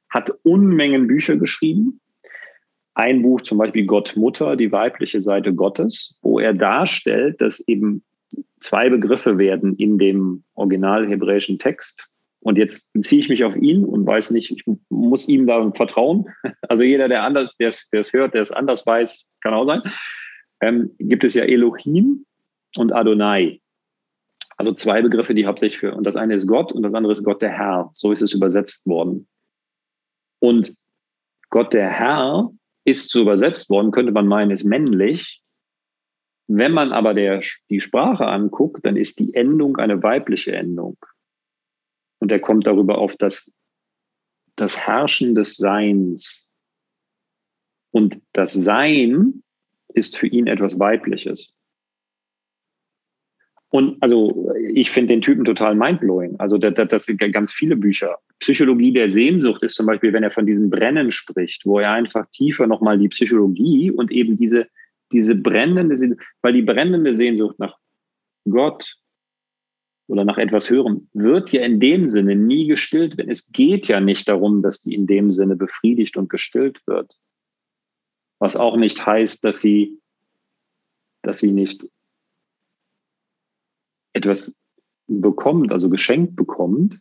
[0.09, 1.99] hat Unmengen Bücher geschrieben.
[2.93, 8.03] Ein Buch zum Beispiel Gott Mutter, die weibliche Seite Gottes, wo er darstellt, dass eben
[8.59, 12.11] zwei Begriffe werden in dem original hebräischen Text
[12.47, 16.27] und jetzt beziehe ich mich auf ihn und weiß nicht, ich muss ihm da vertrauen.
[16.69, 19.81] Also jeder, der anders, der es hört, der es anders weiß, kann auch sein.
[20.61, 22.25] Ähm, gibt es ja Elohim
[22.77, 23.59] und Adonai.
[24.55, 27.25] Also zwei Begriffe, die hauptsächlich für, und das eine ist Gott und das andere ist
[27.25, 27.89] Gott der Herr.
[27.91, 29.27] So ist es übersetzt worden.
[30.39, 30.73] Und
[31.49, 32.49] Gott der Herr
[32.85, 35.41] ist so übersetzt worden, könnte man meinen, ist männlich.
[36.47, 40.97] Wenn man aber der, die Sprache anguckt, dann ist die Endung eine weibliche Endung.
[42.19, 43.53] Und er kommt darüber auf das,
[44.55, 46.49] das Herrschen des Seins.
[47.91, 49.43] Und das Sein
[49.93, 51.57] ist für ihn etwas Weibliches.
[53.69, 56.39] Und also ich finde den Typen total mindblowing.
[56.39, 58.17] Also das, das sind ganz viele Bücher.
[58.39, 62.25] Psychologie der Sehnsucht ist zum Beispiel, wenn er von diesem Brennen spricht, wo er einfach
[62.27, 64.67] tiefer nochmal die Psychologie und eben diese,
[65.11, 67.77] diese brennende Sehnsucht, weil die brennende Sehnsucht nach
[68.49, 68.95] Gott,
[70.07, 73.29] oder nach etwas Höherem, wird ja in dem Sinne nie gestillt werden.
[73.29, 77.17] Es geht ja nicht darum, dass die in dem Sinne befriedigt und gestillt wird.
[78.39, 79.99] Was auch nicht heißt, dass sie,
[81.23, 81.89] dass sie nicht
[84.13, 84.57] etwas
[85.07, 86.99] bekommt, also geschenkt bekommt.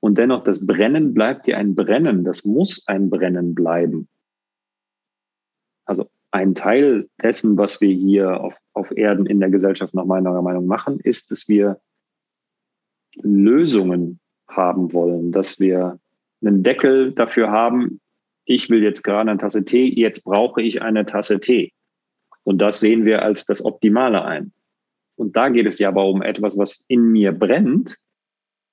[0.00, 2.24] Und dennoch, das Brennen bleibt ja ein Brennen.
[2.24, 4.08] Das muss ein Brennen bleiben.
[5.86, 10.42] Also ein Teil dessen, was wir hier auf, auf Erden in der Gesellschaft nach meiner
[10.42, 11.80] Meinung machen, ist, dass wir
[13.22, 15.98] Lösungen haben wollen, dass wir
[16.42, 18.00] einen Deckel dafür haben,
[18.44, 21.72] ich will jetzt gerade eine Tasse Tee, jetzt brauche ich eine Tasse Tee.
[22.44, 24.52] Und das sehen wir als das Optimale ein.
[25.16, 27.98] Und da geht es ja aber um etwas, was in mir brennt,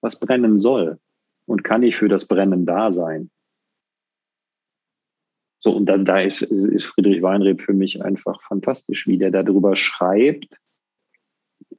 [0.02, 1.00] was brennen soll.
[1.46, 3.32] Und kann ich für das Brennen da sein?
[5.60, 9.76] So, und dann da ist, ist Friedrich Weinreb für mich einfach fantastisch, wie der darüber
[9.76, 10.60] schreibt.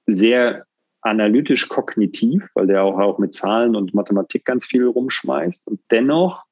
[0.07, 0.67] Sehr
[1.05, 5.69] analytisch kognitiv, weil der auch, auch mit Zahlen und Mathematik ganz viel rumschmeißt.
[5.69, 6.45] Und dennoch,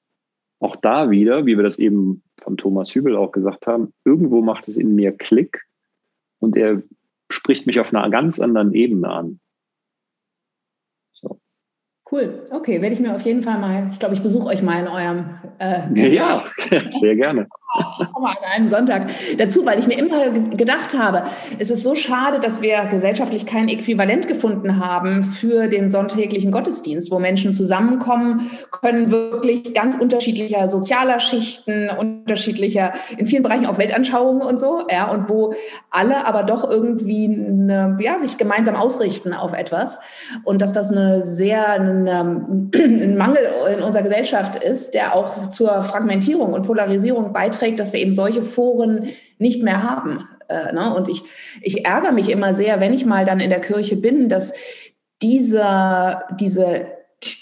[0.61, 4.69] auch da wieder, wie wir das eben von Thomas Hübel auch gesagt haben, irgendwo macht
[4.69, 5.63] es in mir Klick
[6.39, 6.83] und er
[7.31, 9.41] spricht mich auf einer ganz anderen Ebene an.
[12.11, 14.79] Cool, okay, werde ich mir auf jeden Fall mal, ich glaube, ich besuche euch mal
[14.83, 15.31] in eurem.
[15.59, 16.45] Äh, ja,
[16.91, 17.49] sehr gerne.
[18.01, 21.25] Ich komme an einem Sonntag dazu, weil ich mir immer gedacht habe,
[21.59, 27.11] es ist so schade, dass wir gesellschaftlich kein Äquivalent gefunden haben für den sonntäglichen Gottesdienst,
[27.11, 34.43] wo Menschen zusammenkommen können, wirklich ganz unterschiedlicher sozialer Schichten, unterschiedlicher, in vielen Bereichen auch Weltanschauungen
[34.43, 35.55] und so, ja, und wo
[35.91, 39.99] alle aber doch irgendwie eine, ja, sich gemeinsam ausrichten auf etwas.
[40.45, 42.21] Und dass das eine sehr, eine,
[42.75, 43.41] ein Mangel
[43.75, 48.13] in unserer Gesellschaft ist, der auch zur Fragmentierung und Polarisierung beiträgt beiträgt, dass wir eben
[48.13, 49.09] solche Foren
[49.39, 50.29] nicht mehr haben.
[50.49, 50.95] Äh, ne?
[50.95, 51.23] Und ich,
[51.61, 54.55] ich ärgere mich immer sehr, wenn ich mal dann in der Kirche bin, dass
[55.23, 56.87] dieser, diese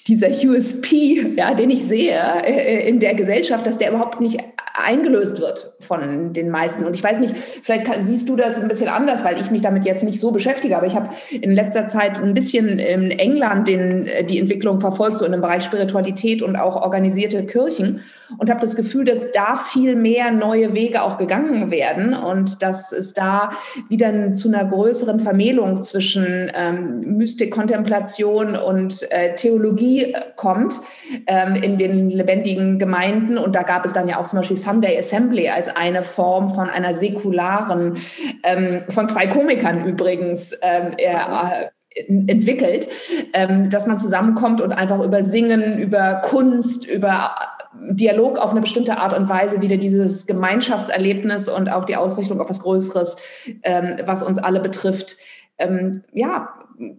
[0.06, 4.38] dieser USP, ja, den ich sehe äh, in der Gesellschaft, dass der überhaupt nicht
[4.74, 6.84] eingelöst wird von den meisten.
[6.84, 9.86] Und ich weiß nicht, vielleicht siehst du das ein bisschen anders, weil ich mich damit
[9.86, 10.76] jetzt nicht so beschäftige.
[10.76, 15.24] Aber ich habe in letzter Zeit ein bisschen in England den, die Entwicklung verfolgt, so
[15.24, 18.02] in dem Bereich Spiritualität und auch organisierte Kirchen.
[18.38, 22.92] Und habe das Gefühl, dass da viel mehr neue Wege auch gegangen werden und dass
[22.92, 23.50] es da
[23.88, 30.80] wieder zu einer größeren Vermählung zwischen ähm, Mystik, Kontemplation und äh, Theologie kommt
[31.26, 33.38] ähm, in den lebendigen Gemeinden.
[33.38, 36.68] Und da gab es dann ja auch zum Beispiel Sunday Assembly als eine Form von
[36.68, 37.96] einer säkularen,
[38.42, 41.68] ähm, von zwei Komikern übrigens, ähm, äh,
[42.06, 42.88] entwickelt,
[43.32, 47.34] ähm, dass man zusammenkommt und einfach über Singen, über Kunst, über
[47.72, 52.50] Dialog auf eine bestimmte Art und Weise wieder dieses Gemeinschaftserlebnis und auch die Ausrichtung auf
[52.50, 53.16] was Größeres,
[53.62, 55.16] ähm, was uns alle betrifft,
[55.58, 56.54] ähm, ja,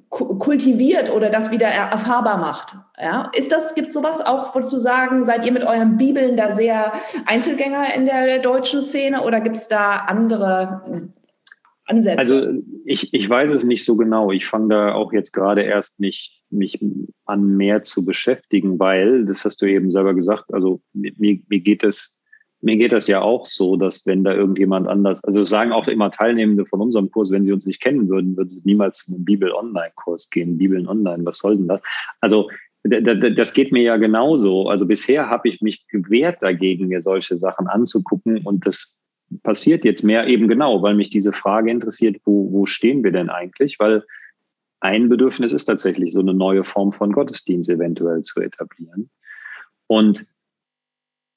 [0.10, 2.76] kultiviert oder das wieder erfahrbar macht.
[3.02, 3.32] Ja?
[3.36, 6.52] Ist das, gibt es sowas auch, würdest du sagen, seid ihr mit euren Bibeln da
[6.52, 6.94] sehr
[7.26, 11.10] Einzelgänger in der deutschen Szene oder gibt es da andere
[11.86, 12.20] Ansätze?
[12.20, 12.54] Also
[12.86, 14.32] ich, ich weiß es nicht so genau.
[14.32, 16.84] Ich fange da auch jetzt gerade erst nicht mich
[17.26, 21.84] an mehr zu beschäftigen, weil, das hast du eben selber gesagt, also mir, mir geht
[21.84, 22.18] es
[22.62, 26.12] mir geht das ja auch so, dass wenn da irgendjemand anders, also sagen auch immer
[26.12, 29.26] Teilnehmende von unserem Kurs, wenn sie uns nicht kennen würden, würden sie niemals zu einem
[29.26, 30.58] Bibel-Online-Kurs gehen.
[30.58, 31.82] Bibeln Online, was soll denn das?
[32.20, 32.50] Also
[32.84, 34.68] das geht mir ja genauso.
[34.68, 39.00] Also bisher habe ich mich gewehrt dagegen, mir solche Sachen anzugucken und das
[39.44, 43.30] passiert jetzt mehr eben genau, weil mich diese Frage interessiert, wo, wo stehen wir denn
[43.30, 43.80] eigentlich?
[43.80, 44.04] Weil
[44.82, 49.10] ein Bedürfnis ist tatsächlich, so eine neue Form von Gottesdienst eventuell zu etablieren.
[49.88, 50.26] Und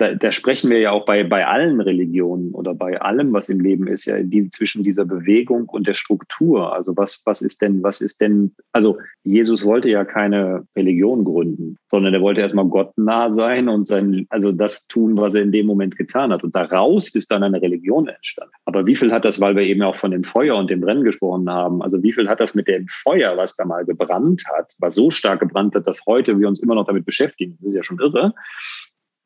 [0.05, 3.61] da, da sprechen wir ja auch bei, bei allen Religionen oder bei allem, was im
[3.61, 6.75] Leben ist, ja die, zwischen dieser Bewegung und der Struktur.
[6.75, 11.79] Also was, was ist denn, was ist denn, also Jesus wollte ja keine Religion gründen,
[11.89, 15.53] sondern er wollte erstmal Gott nah sein und sein, also das tun, was er in
[15.53, 16.45] dem Moment getan hat.
[16.45, 18.53] Und daraus ist dann eine Religion entstanden.
[18.67, 21.05] Aber wie viel hat das, weil wir eben auch von dem Feuer und dem Brennen
[21.05, 24.75] gesprochen haben, also wie viel hat das mit dem Feuer, was da mal gebrannt hat,
[24.79, 27.57] was so stark gebrannt hat, dass heute wir uns immer noch damit beschäftigen?
[27.59, 28.35] Das ist ja schon irre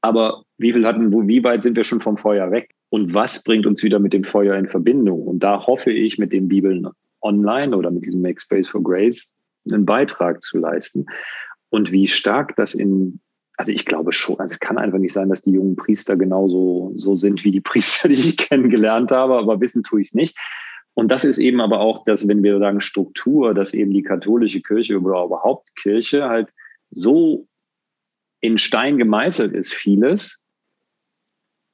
[0.00, 2.70] aber wie viel hatten, wie weit sind wir schon vom Feuer weg?
[2.90, 5.22] Und was bringt uns wieder mit dem Feuer in Verbindung?
[5.22, 6.88] Und da hoffe ich, mit den Bibeln
[7.20, 9.36] online oder mit diesem Make Space for Grace
[9.70, 11.06] einen Beitrag zu leisten.
[11.70, 13.20] Und wie stark das in,
[13.56, 16.92] also ich glaube schon, also es kann einfach nicht sein, dass die jungen Priester genauso
[16.94, 20.36] so sind wie die Priester, die ich kennengelernt habe, aber wissen tue ich es nicht.
[20.94, 24.60] Und das ist eben aber auch das, wenn wir sagen Struktur, dass eben die katholische
[24.60, 26.52] Kirche oder überhaupt Kirche halt
[26.90, 27.46] so
[28.40, 30.44] in Stein gemeißelt ist vieles.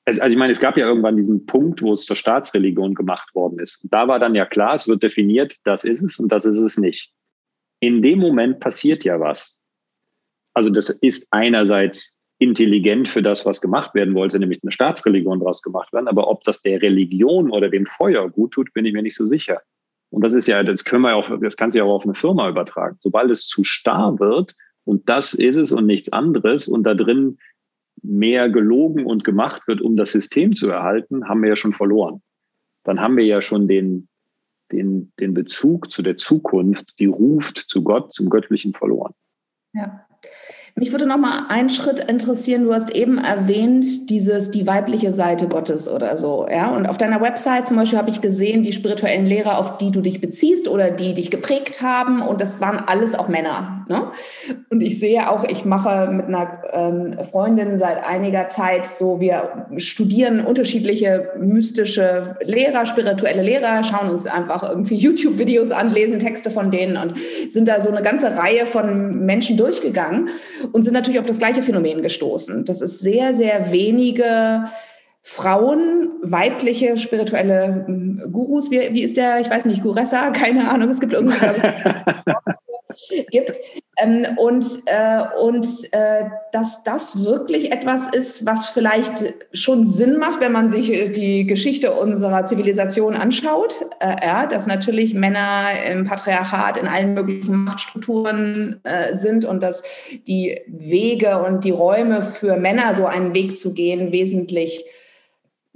[0.06, 3.34] Also, also ich meine, es gab ja irgendwann diesen Punkt, wo es zur Staatsreligion gemacht
[3.34, 3.82] worden ist.
[3.82, 6.60] Und da war dann ja klar, es wird definiert, das ist es und das ist
[6.60, 7.12] es nicht.
[7.80, 9.62] In dem Moment passiert ja was.
[10.54, 15.62] Also das ist einerseits intelligent für das, was gemacht werden wollte, nämlich eine Staatsreligion daraus
[15.62, 16.08] gemacht werden.
[16.08, 19.26] Aber ob das der Religion oder dem Feuer gut tut, bin ich mir nicht so
[19.26, 19.62] sicher.
[20.10, 22.48] Und das ist ja, das können wir auch, das kann sich auch auf eine Firma
[22.48, 22.96] übertragen.
[23.00, 24.54] Sobald es zu starr wird,
[24.84, 26.68] und das ist es und nichts anderes.
[26.68, 27.38] Und da drin
[28.02, 32.22] mehr gelogen und gemacht wird, um das System zu erhalten, haben wir ja schon verloren.
[32.84, 34.08] Dann haben wir ja schon den,
[34.72, 39.14] den, den Bezug zu der Zukunft, die ruft zu Gott, zum Göttlichen verloren.
[39.72, 40.06] Ja.
[40.76, 42.64] Mich würde noch mal einen Schritt interessieren.
[42.64, 46.48] Du hast eben erwähnt, dieses die weibliche Seite Gottes oder so.
[46.50, 49.92] Ja, und auf deiner Website zum Beispiel habe ich gesehen, die spirituellen Lehrer, auf die
[49.92, 52.22] du dich beziehst oder die dich geprägt haben.
[52.22, 53.83] Und das waren alles auch Männer.
[53.88, 54.12] Ne?
[54.70, 59.66] Und ich sehe auch, ich mache mit einer ähm, Freundin seit einiger Zeit so, wir
[59.76, 66.70] studieren unterschiedliche mystische Lehrer, spirituelle Lehrer, schauen uns einfach irgendwie YouTube-Videos an, lesen Texte von
[66.70, 67.14] denen und
[67.48, 70.30] sind da so eine ganze Reihe von Menschen durchgegangen
[70.72, 72.64] und sind natürlich auf das gleiche Phänomen gestoßen.
[72.64, 74.66] Das ist sehr, sehr wenige
[75.26, 80.90] Frauen, weibliche spirituelle hm, Gurus, wie, wie ist der, ich weiß nicht, Guressa, keine Ahnung,
[80.90, 81.62] es gibt irgendwie, ich,
[83.30, 83.52] gibt.
[83.96, 90.40] Ähm, und äh, und äh, dass das wirklich etwas ist, was vielleicht schon Sinn macht,
[90.40, 93.76] wenn man sich die Geschichte unserer Zivilisation anschaut.
[94.00, 99.82] Äh, ja, dass natürlich Männer im Patriarchat in allen möglichen Machtstrukturen äh, sind und dass
[100.26, 104.84] die Wege und die Räume für Männer, so einen Weg zu gehen, wesentlich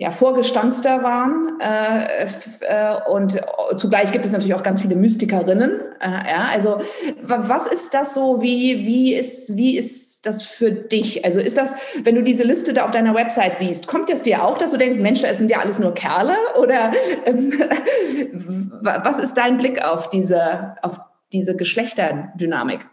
[0.01, 1.59] ja, vorgestanzter waren.
[1.61, 2.27] Äh,
[2.61, 3.41] äh, und
[3.75, 5.81] zugleich gibt es natürlich auch ganz viele Mystikerinnen.
[6.01, 6.81] Äh, ja, also
[7.21, 8.41] was ist das so?
[8.41, 11.25] Wie, wie, ist, wie ist das für dich?
[11.25, 14.45] Also ist das, wenn du diese Liste da auf deiner Website siehst, kommt es dir
[14.45, 16.37] auch, dass du denkst, Mensch, das sind ja alles nur Kerle?
[16.61, 16.93] Oder
[17.27, 17.53] ähm,
[18.81, 21.01] was ist dein Blick auf diese, auf
[21.33, 22.87] diese Geschlechterdynamik?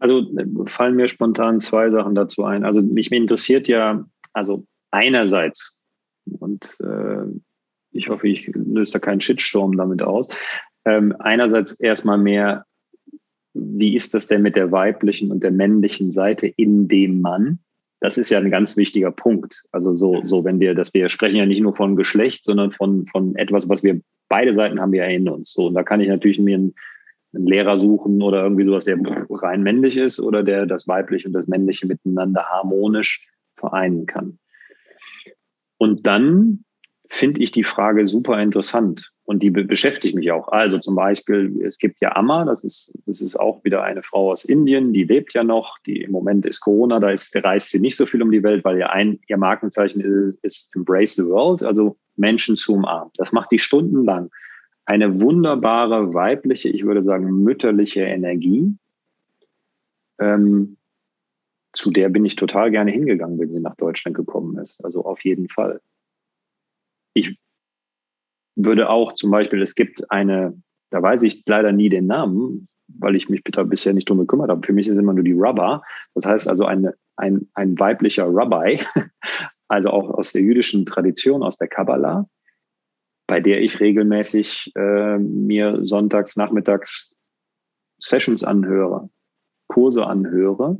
[0.00, 0.22] Also
[0.66, 2.64] fallen mir spontan zwei Sachen dazu ein.
[2.64, 5.80] Also mich interessiert ja, also einerseits,
[6.38, 7.26] und äh,
[7.90, 10.28] ich hoffe, ich löse da keinen Shitstorm damit aus,
[10.84, 12.64] ähm, einerseits erstmal mehr,
[13.54, 17.60] wie ist das denn mit der weiblichen und der männlichen Seite in dem Mann?
[18.00, 19.62] Das ist ja ein ganz wichtiger Punkt.
[19.70, 23.06] Also so, so wenn wir, dass wir sprechen ja nicht nur von Geschlecht, sondern von,
[23.06, 25.52] von etwas, was wir, beide Seiten haben wir ja in uns.
[25.52, 26.74] So, und da kann ich natürlich mir einen,
[27.34, 28.98] einen Lehrer suchen oder irgendwie sowas, der
[29.30, 34.38] rein männlich ist oder der das weibliche und das männliche miteinander harmonisch vereinen kann.
[35.82, 36.64] Und dann
[37.08, 40.46] finde ich die Frage super interessant und die be beschäftigt mich auch.
[40.46, 44.30] Also zum Beispiel, es gibt ja Amma, das ist, das ist auch wieder eine Frau
[44.30, 47.80] aus Indien, die lebt ja noch, die im Moment ist Corona, da ist, reist sie
[47.80, 51.24] nicht so viel um die Welt, weil ihr ein, ihr Markenzeichen ist, ist Embrace the
[51.24, 53.10] World, also Menschen zu umarmen.
[53.16, 54.30] Das macht die stundenlang.
[54.84, 58.72] Eine wunderbare weibliche, ich würde sagen mütterliche Energie.
[60.20, 60.76] Ähm,
[61.72, 64.82] zu der bin ich total gerne hingegangen, wenn sie nach Deutschland gekommen ist.
[64.84, 65.80] Also auf jeden Fall.
[67.14, 67.38] Ich
[68.56, 70.60] würde auch zum Beispiel, es gibt eine,
[70.90, 74.66] da weiß ich leider nie den Namen, weil ich mich bisher nicht drum gekümmert habe.
[74.66, 75.82] Für mich ist immer nur die Rubber.
[76.14, 78.84] Das heißt also eine, ein, ein weiblicher Rabbi,
[79.68, 82.28] also auch aus der jüdischen Tradition, aus der Kabbalah,
[83.26, 87.16] bei der ich regelmäßig äh, mir sonntags, nachmittags
[87.98, 89.08] Sessions anhöre,
[89.68, 90.76] Kurse anhöre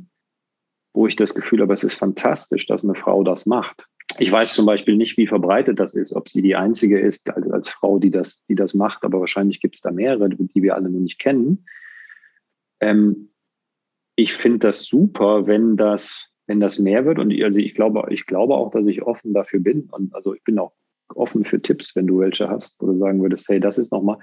[0.93, 3.87] wo ich das Gefühl habe, es ist fantastisch, dass eine Frau das macht.
[4.19, 7.49] Ich weiß zum Beispiel nicht, wie verbreitet das ist, ob sie die einzige ist als,
[7.49, 10.75] als Frau, die das, die das macht, aber wahrscheinlich gibt es da mehrere, die wir
[10.75, 11.65] alle noch nicht kennen.
[12.79, 13.29] Ähm,
[14.15, 17.17] ich finde das super, wenn das, wenn das mehr wird.
[17.17, 19.89] Und ich, also ich glaube, ich glaube auch, dass ich offen dafür bin.
[19.91, 20.73] Und also ich bin auch
[21.15, 24.17] offen für Tipps, wenn du welche hast, wo du sagen würdest, hey, das ist nochmal,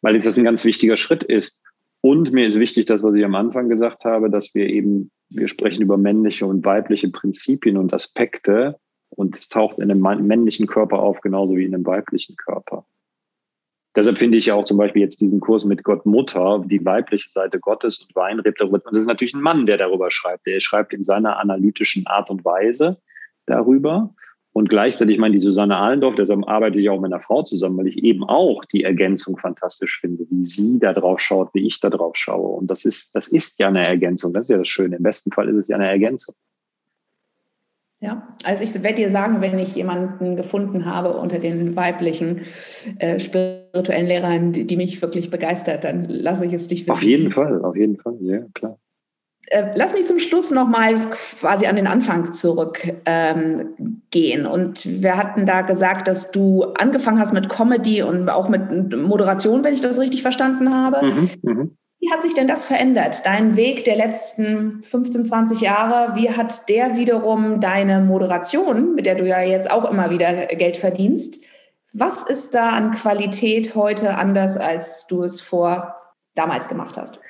[0.00, 1.62] weil das ein ganz wichtiger Schritt ist.
[2.04, 5.48] Und mir ist wichtig, das, was ich am Anfang gesagt habe, dass wir eben wir
[5.48, 8.78] sprechen über männliche und weibliche Prinzipien und Aspekte
[9.08, 12.84] und es taucht in einem männlichen Körper auf, genauso wie in einem weiblichen Körper.
[13.96, 17.30] Deshalb finde ich ja auch zum Beispiel jetzt diesen Kurs mit Gott Mutter, die weibliche
[17.30, 18.74] Seite Gottes und Weinreb darüber.
[18.74, 20.44] Und das ist natürlich ein Mann, der darüber schreibt.
[20.44, 23.00] Der schreibt in seiner analytischen Art und Weise
[23.46, 24.14] darüber.
[24.54, 27.76] Und gleichzeitig, ich meine, die Susanne Ahlendorf, deshalb arbeite ich auch mit einer Frau zusammen,
[27.76, 31.80] weil ich eben auch die Ergänzung fantastisch finde, wie sie da drauf schaut, wie ich
[31.80, 32.56] da drauf schaue.
[32.56, 34.32] Und das ist, das ist ja eine Ergänzung.
[34.32, 34.96] Das ist ja das Schöne.
[34.96, 36.36] Im besten Fall ist es ja eine Ergänzung.
[37.98, 42.42] Ja, also ich werde dir sagen, wenn ich jemanden gefunden habe unter den weiblichen
[43.00, 46.92] äh, spirituellen Lehrern, die, die, mich wirklich begeistert, dann lasse ich es dich wissen.
[46.92, 48.78] Auf jeden Fall, auf jeden Fall, ja, klar.
[49.48, 50.94] Äh, lass mich zum Schluss nochmal
[51.40, 53.02] quasi an den Anfang zurückgehen.
[53.04, 58.96] Ähm, und wir hatten da gesagt, dass du angefangen hast mit Comedy und auch mit
[58.96, 61.04] Moderation, wenn ich das richtig verstanden habe.
[61.06, 61.66] Mhm, mh.
[62.00, 63.22] Wie hat sich denn das verändert?
[63.24, 69.14] Dein Weg der letzten 15, 20 Jahre, wie hat der wiederum deine Moderation, mit der
[69.14, 71.42] du ja jetzt auch immer wieder Geld verdienst,
[71.94, 75.94] was ist da an Qualität heute anders, als du es vor
[76.34, 77.20] damals gemacht hast?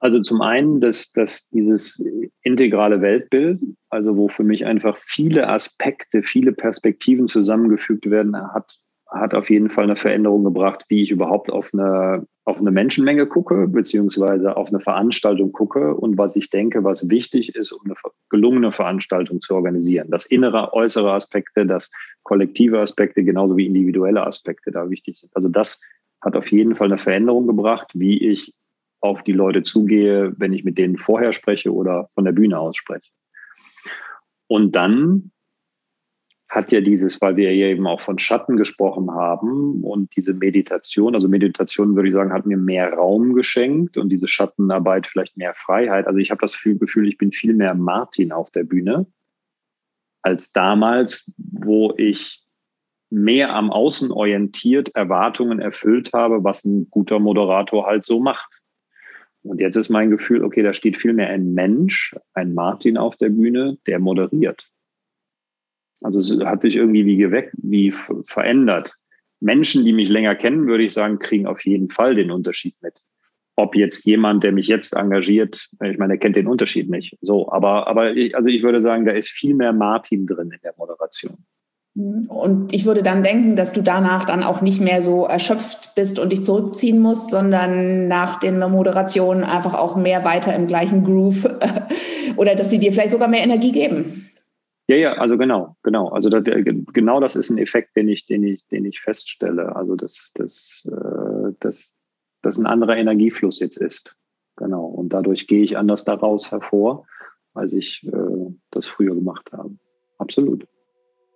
[0.00, 2.02] Also zum einen, dass, dass dieses
[2.42, 8.78] integrale Weltbild, also wo für mich einfach viele Aspekte, viele Perspektiven zusammengefügt werden, hat,
[9.10, 13.26] hat auf jeden Fall eine Veränderung gebracht, wie ich überhaupt auf eine, auf eine Menschenmenge
[13.26, 17.94] gucke, beziehungsweise auf eine Veranstaltung gucke und was ich denke, was wichtig ist, um eine
[18.30, 20.08] gelungene Veranstaltung zu organisieren.
[20.10, 21.90] Das innere, äußere Aspekte, das
[22.22, 25.36] kollektive Aspekte, genauso wie individuelle Aspekte da wichtig sind.
[25.36, 25.78] Also das
[26.22, 28.54] hat auf jeden Fall eine Veränderung gebracht, wie ich
[29.00, 32.76] auf die Leute zugehe, wenn ich mit denen vorher spreche oder von der Bühne aus
[32.76, 33.10] spreche.
[34.46, 35.30] Und dann
[36.48, 41.14] hat ja dieses, weil wir ja eben auch von Schatten gesprochen haben und diese Meditation,
[41.14, 45.54] also Meditation würde ich sagen, hat mir mehr Raum geschenkt und diese Schattenarbeit vielleicht mehr
[45.54, 46.08] Freiheit.
[46.08, 49.06] Also ich habe das Gefühl, ich bin viel mehr Martin auf der Bühne
[50.22, 52.42] als damals, wo ich
[53.10, 58.59] mehr am Außen orientiert Erwartungen erfüllt habe, was ein guter Moderator halt so macht.
[59.42, 63.16] Und jetzt ist mein Gefühl, okay, da steht viel mehr ein Mensch, ein Martin auf
[63.16, 64.70] der Bühne, der moderiert.
[66.02, 67.92] Also es hat sich irgendwie wie geweckt, wie
[68.24, 68.96] verändert.
[69.40, 73.00] Menschen, die mich länger kennen, würde ich sagen, kriegen auf jeden Fall den Unterschied mit.
[73.56, 77.16] Ob jetzt jemand, der mich jetzt engagiert, ich meine, er kennt den Unterschied nicht.
[77.20, 80.60] So, aber, aber ich, also ich würde sagen, da ist viel mehr Martin drin in
[80.62, 81.44] der Moderation.
[81.96, 86.20] Und ich würde dann denken, dass du danach dann auch nicht mehr so erschöpft bist
[86.20, 91.48] und dich zurückziehen musst, sondern nach den Moderationen einfach auch mehr weiter im gleichen Groove
[92.36, 94.30] oder dass sie dir vielleicht sogar mehr Energie geben.
[94.86, 96.08] Ja, ja, also genau, genau.
[96.08, 99.74] Also das, genau das ist ein Effekt, den ich, den ich, den ich feststelle.
[99.74, 101.96] Also dass, dass, äh, dass,
[102.42, 104.16] dass ein anderer Energiefluss jetzt ist.
[104.56, 104.86] Genau.
[104.86, 107.06] Und dadurch gehe ich anders daraus hervor,
[107.54, 109.76] als ich äh, das früher gemacht habe.
[110.18, 110.66] Absolut.